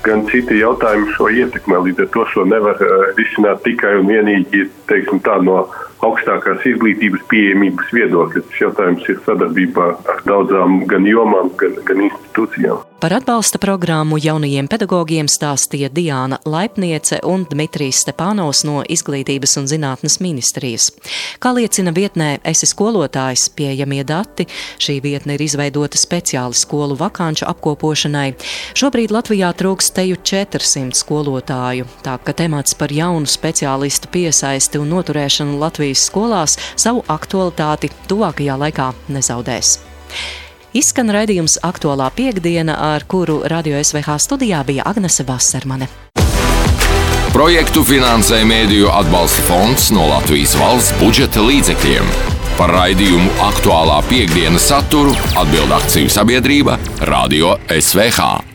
gan 0.07 0.25
citi 0.31 0.61
jautājumi 0.61 1.13
šo 1.15 1.29
ietekmē. 1.41 1.81
Līdz 1.87 2.05
ar 2.05 2.09
to 2.15 2.25
šo 2.33 2.45
nevar 2.47 2.79
uh, 2.83 3.09
risināt 3.19 3.63
tikai 3.67 3.97
un 3.99 4.09
vienīgi 4.09 4.67
teiksim, 4.89 5.21
tā, 5.25 5.37
no 5.43 5.65
augstākās 6.05 6.65
izglītības 6.73 7.23
pieejamības 7.31 7.93
viedokļa. 7.95 8.43
Tas 8.49 8.61
jautājums 8.61 9.07
ir 9.09 9.23
sadarbībā 9.25 9.87
ar 10.13 10.21
daudzām 10.27 10.83
gan 10.89 11.07
jomām, 11.09 11.53
gan, 11.59 11.79
gan 11.87 12.05
institūcijām. 12.09 12.85
Par 12.97 13.13
atbalsta 13.13 13.59
programmu 13.61 14.17
jaunajiem 14.17 14.65
pedagogiem 14.65 15.27
stāstīja 15.29 15.91
Diāna 15.93 16.39
Laipniece 16.49 17.19
un 17.29 17.43
Dmitrijs 17.45 17.99
Stepānos 18.01 18.63
no 18.65 18.79
Izglītības 18.81 19.53
un 19.61 19.67
zinātnes 19.69 20.15
ministrijas. 20.17 20.87
Kā 21.37 21.51
liecina 21.53 21.93
vietnē 21.93 22.39
Esi 22.41 22.65
skolotājs, 22.65 23.51
pieejamie 23.53 24.01
dati, 24.01 24.47
šī 24.81 24.95
vietne 25.03 25.35
ir 25.37 25.43
izveidota 25.45 26.01
speciāli 26.01 26.57
skolu 26.57 26.97
vakanču 26.97 27.45
apkopošanai. 27.45 28.31
Šobrīd 28.73 29.13
Latvijā 29.13 29.51
trūkst 29.53 29.93
teju 29.99 30.17
400 30.17 30.97
skolotāju, 30.97 31.85
tā 32.01 32.17
ka 32.17 32.33
temats 32.33 32.73
par 32.81 32.89
jaunu 32.89 33.29
speciālistu 33.29 34.09
piesaisti 34.09 34.81
un 34.81 34.89
noturēšanu 34.95 35.61
Latvijas 35.87 36.07
skolās 36.09 36.57
savu 36.75 37.03
aktualitāti 37.07 37.87
tuvākajā 38.09 38.57
laikā 38.59 38.91
nezaudēs. 39.07 39.77
Izskan 40.75 41.07
raidījums 41.15 41.57
aktuālā 41.63 42.09
piekdiena, 42.11 42.75
ar 42.75 43.05
kuru 43.07 43.39
radio 43.47 43.79
SVH 43.79 44.17
studijā 44.19 44.65
bija 44.67 44.83
Agnese 44.85 45.23
Vasarmane. 45.23 45.87
Projektu 47.31 47.85
finansē 47.87 48.41
Mēdīju 48.43 48.91
atbalsta 48.91 49.45
fonds 49.47 49.91
no 49.95 50.09
Latvijas 50.09 50.57
valsts 50.59 50.97
budžeta 50.99 51.45
līdzekļiem. 51.45 52.11
Par 52.57 52.73
raidījumu 52.73 53.31
aktuālā 53.47 54.01
piekdienas 54.09 54.67
saturu 54.73 55.15
atbild 55.39 55.71
akciju 55.71 56.11
sabiedrība 56.11 56.79
Radio 57.07 57.55
SVH. 57.69 58.46